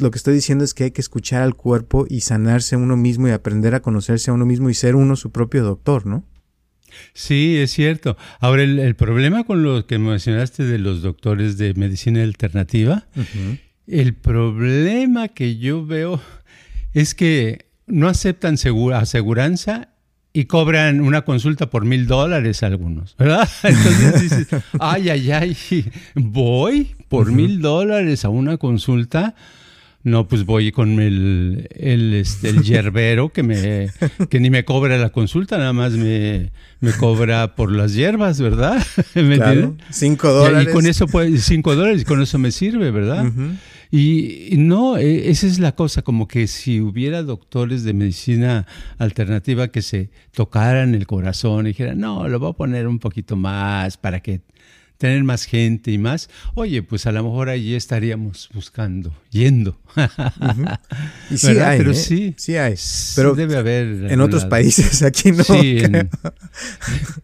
lo 0.01 0.11
que 0.11 0.19
estoy 0.19 0.35
diciendo 0.35 0.65
es 0.65 0.75
que 0.75 0.85
hay 0.85 0.91
que 0.91 1.01
escuchar 1.01 1.43
al 1.43 1.55
cuerpo 1.55 2.05
y 2.09 2.23
sanarse 2.23 2.75
uno 2.77 2.97
mismo 2.97 3.29
y 3.29 3.31
aprender 3.31 3.77
a 3.77 3.81
conocerse 3.81 4.31
a 4.31 4.35
uno 4.35 4.45
mismo 4.45 4.71
y 4.71 4.75
ser 4.75 4.97
uno 4.97 5.15
su 5.15 5.31
propio 5.31 5.63
doctor, 5.63 6.05
¿no? 6.05 6.25
Sí, 7.15 7.57
es 7.57 7.71
cierto. 7.71 8.17
Ahora, 8.41 8.65
el, 8.65 8.97
problema 8.97 9.45
con 9.45 9.63
lo 9.63 9.87
que 9.87 9.99
mencionaste 9.99 10.65
de 10.65 10.79
los 10.79 11.01
doctores 11.01 11.57
de 11.57 11.73
medicina 11.75 12.23
alternativa, 12.23 13.07
el 13.87 14.15
problema 14.15 15.29
que 15.29 15.57
yo 15.57 15.87
veo 15.87 16.21
es 16.93 17.15
que 17.15 17.67
no 17.87 18.09
aceptan 18.09 18.57
aseguranza 18.95 19.92
y 20.33 20.45
cobran 20.45 21.01
una 21.01 21.23
consulta 21.23 21.69
por 21.69 21.85
mil 21.85 22.07
dólares 22.07 22.63
algunos, 22.63 23.15
¿verdad? 23.19 23.49
Entonces 23.63 24.23
dices, 24.23 24.63
ay, 24.81 25.11
ay, 25.11 25.31
ay, 25.31 25.57
voy 26.15 26.95
por 27.09 27.33
mil 27.33 27.61
dólares 27.61 28.25
a 28.25 28.29
una 28.29 28.57
consulta. 28.57 29.35
No, 30.05 30.27
pues 30.27 30.45
voy 30.45 30.73
con 30.73 30.99
el, 30.99 31.69
el, 31.77 32.15
este, 32.15 32.49
el 32.49 32.65
yerbero 32.65 33.29
que, 33.29 33.45
me, 33.45 33.89
que 34.31 34.41
ni 34.41 34.51
me 34.51 34.65
cobra 34.65 34.99
la 34.99 35.11
consulta, 35.11 35.59
nada 35.59 35.73
más 35.73 35.93
me, 35.93 36.51
me 36.81 36.91
cobra 36.91 37.55
por 37.55 37.71
las 37.71 37.95
hierbas, 37.95 38.41
¿verdad? 38.41 38.85
¿Me 39.15 39.37
claro, 39.37 39.77
cinco 39.91 40.33
dólares. 40.33 40.67
Y, 40.69 40.73
con 40.73 40.87
eso, 40.87 41.07
pues, 41.07 41.45
cinco 41.45 41.77
dólares, 41.77 42.03
y 42.03 42.05
con 42.05 42.21
eso 42.21 42.37
me 42.41 42.51
sirve, 42.51 42.91
¿verdad? 42.91 43.31
Y, 43.95 44.57
no, 44.57 44.97
e, 44.97 45.29
esa 45.29 45.47
es 45.47 45.59
la 45.59 45.73
cosa, 45.73 46.01
como 46.01 46.27
que 46.27 46.47
si 46.47 46.81
hubiera 46.81 47.23
doctores 47.23 47.85
de 47.85 47.93
medicina 47.93 48.67
alternativa 48.97 49.69
que 49.69 49.83
se 49.83 50.11
tocaran 50.31 50.95
el 50.95 51.07
corazón 51.07 51.67
y 51.67 51.71
dijeran, 51.71 52.01
no, 52.01 52.27
lo 52.27 52.39
voy 52.39 52.51
a 52.51 52.55
poner 52.55 52.89
un 52.89 52.99
poquito 52.99 53.37
más 53.37 53.99
para 53.99 54.21
que 54.21 54.41
tener 55.03 55.25
más 55.25 55.47
gente 55.47 55.91
y 55.91 55.99
más, 55.99 56.31
oye, 56.55 56.81
pues 56.85 57.07
a 57.07 57.13
lo 57.13 57.25
mejor 57.25 57.49
allí 57.49 57.75
estaríamos 57.75 58.49
buscando, 58.55 59.13
yendo. 59.31 59.77
Y 61.29 61.39
sí 61.39 61.59
hay, 61.59 61.79
pero 61.79 61.91
¿eh? 61.91 61.95
sí, 61.95 62.35
sí 62.37 62.55
hay. 62.57 62.77
Pero 63.17 63.35
debe 63.35 63.57
haber 63.57 64.13
en 64.13 64.21
otros 64.21 64.45
países, 64.45 65.03
aquí 65.03 65.33
no. 65.33 65.43
Sí, 65.43 65.83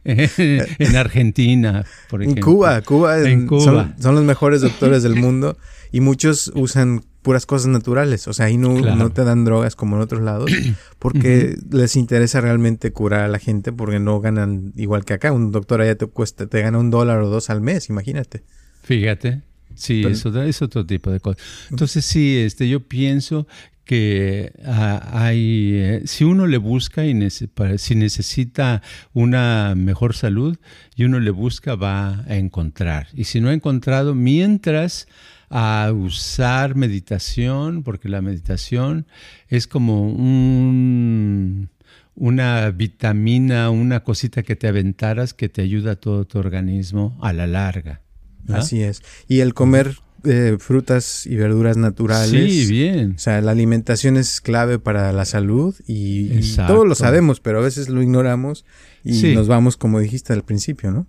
en, 0.04 0.96
Argentina, 0.96 1.84
por 2.10 2.24
ejemplo. 2.24 2.40
En 2.40 2.44
Cuba, 2.44 2.82
Cuba, 2.82 3.20
en 3.20 3.46
Cuba. 3.46 3.94
son 4.00 4.14
los 4.16 4.24
mejores 4.24 4.60
doctores 4.60 5.04
del 5.04 5.14
mundo 5.20 5.56
y 5.92 6.00
muchos 6.00 6.50
usan 6.56 7.04
puras 7.28 7.44
cosas 7.44 7.68
naturales, 7.68 8.26
o 8.26 8.32
sea, 8.32 8.46
ahí 8.46 8.56
no, 8.56 8.80
no 8.80 9.10
te 9.10 9.22
dan 9.22 9.44
drogas 9.44 9.76
como 9.76 9.96
en 9.96 10.00
otros 10.00 10.22
lados, 10.22 10.50
porque 10.98 11.58
les 11.70 11.94
interesa 11.94 12.40
realmente 12.40 12.90
curar 12.90 13.20
a 13.20 13.28
la 13.28 13.38
gente 13.38 13.70
porque 13.70 13.98
no 13.98 14.18
ganan 14.18 14.72
igual 14.76 15.04
que 15.04 15.12
acá, 15.12 15.30
un 15.30 15.52
doctor 15.52 15.82
allá 15.82 15.94
te 15.94 16.06
cuesta, 16.06 16.46
te 16.46 16.62
gana 16.62 16.78
un 16.78 16.88
dólar 16.88 17.18
o 17.18 17.28
dos 17.28 17.50
al 17.50 17.60
mes, 17.60 17.90
imagínate. 17.90 18.44
Fíjate, 18.82 19.42
sí, 19.74 20.02
eso 20.06 20.42
es 20.42 20.62
otro 20.62 20.86
tipo 20.86 21.10
de 21.10 21.20
cosas. 21.20 21.42
Entonces 21.68 22.06
sí, 22.06 22.38
este, 22.38 22.66
yo 22.66 22.88
pienso 22.88 23.46
que 23.84 24.54
ah, 24.64 25.10
hay, 25.12 25.72
eh, 25.74 26.02
si 26.06 26.24
uno 26.24 26.46
le 26.46 26.56
busca 26.56 27.04
y 27.04 27.14
si 27.28 27.94
necesita 27.94 28.80
una 29.12 29.74
mejor 29.76 30.14
salud 30.14 30.56
y 30.96 31.04
uno 31.04 31.20
le 31.20 31.30
busca, 31.30 31.74
va 31.74 32.24
a 32.26 32.36
encontrar. 32.36 33.08
Y 33.12 33.24
si 33.24 33.42
no 33.42 33.50
ha 33.50 33.52
encontrado, 33.52 34.14
mientras 34.14 35.08
a 35.50 35.92
usar 35.94 36.74
meditación, 36.74 37.82
porque 37.82 38.08
la 38.08 38.20
meditación 38.20 39.06
es 39.48 39.66
como 39.66 40.02
un, 40.10 41.70
una 42.14 42.70
vitamina, 42.70 43.70
una 43.70 44.04
cosita 44.04 44.42
que 44.42 44.56
te 44.56 44.68
aventaras 44.68 45.34
que 45.34 45.48
te 45.48 45.62
ayuda 45.62 45.92
a 45.92 45.96
todo 45.96 46.26
tu 46.26 46.38
organismo 46.38 47.18
a 47.22 47.32
la 47.32 47.46
larga. 47.46 48.02
Así 48.48 48.82
es. 48.82 49.02
Y 49.26 49.40
el 49.40 49.52
comer 49.54 49.96
eh, 50.24 50.56
frutas 50.58 51.26
y 51.26 51.36
verduras 51.36 51.76
naturales. 51.76 52.30
Sí, 52.30 52.66
bien. 52.66 53.14
O 53.16 53.18
sea, 53.18 53.40
la 53.40 53.52
alimentación 53.52 54.16
es 54.16 54.40
clave 54.40 54.78
para 54.78 55.12
la 55.12 55.24
salud 55.24 55.74
y, 55.86 56.40
todos 56.66 56.86
lo 56.86 56.94
sabemos, 56.94 57.40
pero 57.40 57.58
a 57.58 57.62
veces 57.62 57.88
lo 57.88 58.02
ignoramos 58.02 58.64
y 59.04 59.34
nos 59.34 59.48
vamos, 59.48 59.76
como 59.76 60.00
dijiste 60.00 60.32
al 60.32 60.44
principio, 60.44 60.90
¿no? 60.90 61.06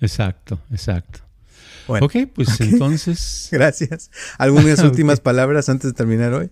Exacto, 0.00 0.60
exacto 0.70 1.29
ok, 1.86 2.16
pues 2.34 2.60
entonces. 2.60 3.48
Gracias. 3.52 4.10
¿Algunas 4.38 4.78
últimas 4.84 5.20
palabras 5.20 5.68
antes 5.68 5.90
de 5.90 5.94
terminar 5.94 6.32
hoy? 6.34 6.50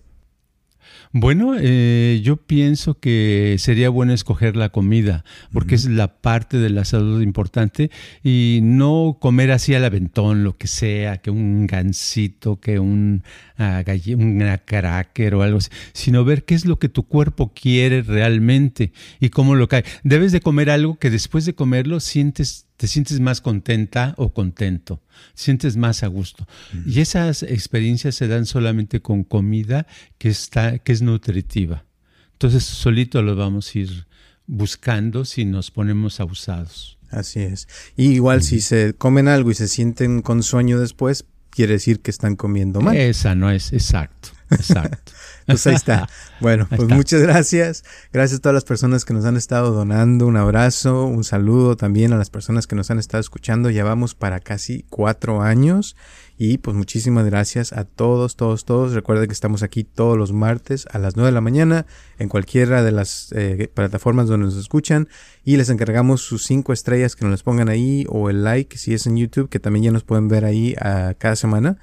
Bueno, 1.11 1.55
eh, 1.59 2.21
yo 2.23 2.37
pienso 2.37 2.99
que 2.99 3.55
sería 3.57 3.89
bueno 3.89 4.13
escoger 4.13 4.55
la 4.55 4.69
comida, 4.69 5.25
porque 5.51 5.73
es 5.73 5.85
la 5.85 6.21
parte 6.21 6.57
de 6.57 6.69
la 6.69 6.85
salud 6.85 7.23
importante, 7.23 7.89
y 8.23 8.59
no 8.61 9.17
comer 9.19 9.49
así 9.49 9.73
al 9.73 9.85
aventón, 9.85 10.43
lo 10.43 10.55
que 10.55 10.67
sea, 10.67 11.17
que 11.17 11.31
un 11.31 11.65
gansito, 11.65 12.59
que 12.59 12.77
un, 12.77 13.23
uh, 13.57 14.13
una 14.17 14.59
cracker 14.59 15.33
o 15.33 15.41
algo 15.41 15.57
así, 15.57 15.69
sino 15.93 16.23
ver 16.25 16.45
qué 16.45 16.53
es 16.53 16.65
lo 16.65 16.77
que 16.77 16.89
tu 16.89 17.07
cuerpo 17.07 17.53
quiere 17.55 18.03
realmente 18.03 18.91
y 19.19 19.29
cómo 19.29 19.55
lo 19.55 19.67
cae. 19.67 19.85
Debes 20.03 20.31
de 20.31 20.41
comer 20.41 20.69
algo 20.69 20.99
que 20.99 21.09
después 21.09 21.43
de 21.43 21.55
comerlo 21.55 22.01
sientes 22.01 22.68
te 22.79 22.87
sientes 22.87 23.19
más 23.19 23.41
contenta 23.41 24.13
o 24.15 24.31
contento, 24.31 25.01
sientes 25.33 25.75
más 25.75 26.01
a 26.01 26.07
gusto. 26.07 26.47
Y 26.85 27.01
esas 27.01 27.43
experiencias 27.43 28.15
se 28.15 28.29
dan 28.29 28.45
solamente 28.45 29.01
con 29.01 29.25
comida 29.25 29.85
que, 30.17 30.29
está, 30.29 30.79
que 30.79 30.93
es 30.93 31.01
nutritiva. 31.01 31.83
Entonces 32.31 32.63
solito 32.63 33.21
lo 33.21 33.35
vamos 33.35 33.75
a 33.75 33.79
ir 33.79 34.05
buscando 34.47 35.25
si 35.25 35.43
nos 35.43 35.71
ponemos 35.71 36.21
abusados. 36.21 36.97
Así 37.09 37.41
es. 37.41 37.67
Y 37.97 38.13
igual 38.13 38.43
si 38.43 38.61
se 38.61 38.93
comen 38.93 39.27
algo 39.27 39.51
y 39.51 39.55
se 39.55 39.67
sienten 39.67 40.21
con 40.21 40.41
sueño 40.41 40.79
después, 40.79 41.25
quiere 41.49 41.73
decir 41.73 41.99
que 41.99 42.11
están 42.11 42.37
comiendo 42.37 42.79
mal. 42.79 42.95
Esa 42.95 43.35
no 43.35 43.51
es, 43.51 43.73
exacto. 43.73 44.29
Exacto. 44.51 45.11
pues 45.45 45.65
ahí 45.67 45.75
está. 45.75 46.09
Bueno, 46.39 46.67
pues 46.69 46.87
muchas 46.89 47.21
gracias. 47.21 47.83
Gracias 48.11 48.39
a 48.39 48.41
todas 48.41 48.53
las 48.53 48.63
personas 48.65 49.05
que 49.05 49.13
nos 49.13 49.25
han 49.25 49.37
estado 49.37 49.71
donando. 49.71 50.27
Un 50.27 50.37
abrazo, 50.37 51.05
un 51.05 51.23
saludo 51.23 51.75
también 51.75 52.13
a 52.13 52.17
las 52.17 52.29
personas 52.29 52.67
que 52.67 52.75
nos 52.75 52.91
han 52.91 52.99
estado 52.99 53.21
escuchando. 53.21 53.69
Ya 53.69 53.83
vamos 53.83 54.15
para 54.15 54.39
casi 54.39 54.85
cuatro 54.89 55.41
años. 55.41 55.95
Y 56.41 56.59
pues 56.59 56.75
muchísimas 56.77 57.25
gracias 57.25 57.73
a 57.73 57.83
todos, 57.83 58.37
todos, 58.37 58.63
todos. 58.63 58.93
Recuerden 58.93 59.27
que 59.27 59.33
estamos 59.33 59.61
aquí 59.61 59.83
todos 59.83 60.17
los 60.17 60.31
martes 60.31 60.87
a 60.89 60.97
las 60.97 61.17
9 61.17 61.27
de 61.27 61.33
la 61.33 61.41
mañana 61.41 61.85
en 62.17 62.29
cualquiera 62.29 62.81
de 62.81 62.93
las 62.93 63.33
eh, 63.33 63.69
plataformas 63.73 64.27
donde 64.29 64.45
nos 64.45 64.55
escuchan. 64.55 65.09
Y 65.43 65.57
les 65.57 65.69
encargamos 65.69 66.21
sus 66.21 66.45
cinco 66.45 66.71
estrellas 66.71 67.17
que 67.17 67.25
nos 67.25 67.31
las 67.31 67.43
pongan 67.43 67.67
ahí 67.67 68.05
o 68.07 68.29
el 68.29 68.45
like 68.45 68.77
si 68.77 68.93
es 68.93 69.05
en 69.05 69.17
YouTube, 69.17 69.49
que 69.49 69.59
también 69.59 69.83
ya 69.83 69.91
nos 69.91 70.05
pueden 70.05 70.29
ver 70.29 70.45
ahí 70.45 70.75
a 70.79 71.13
cada 71.17 71.35
semana. 71.35 71.77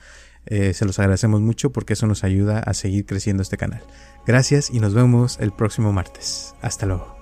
Eh, 0.47 0.75
se 0.75 0.85
los 0.85 0.99
agradecemos 0.99 1.41
mucho 1.41 1.71
porque 1.71 1.95
eso 1.95 2.07
nos 2.07 2.25
ayuda 2.25 2.61
a 2.61 2.75
seguir 2.75 3.05
creciendo 3.05 3.43
este 3.43 3.57
canal. 3.57 3.83
Gracias 4.27 4.71
y 4.71 4.81
nos 4.81 4.95
vemos 4.95 5.39
el 5.41 5.53
próximo 5.53 5.93
martes. 5.93 6.55
Hasta 6.63 6.87
luego. 6.87 7.17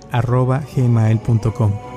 gmail.com. 0.77 1.90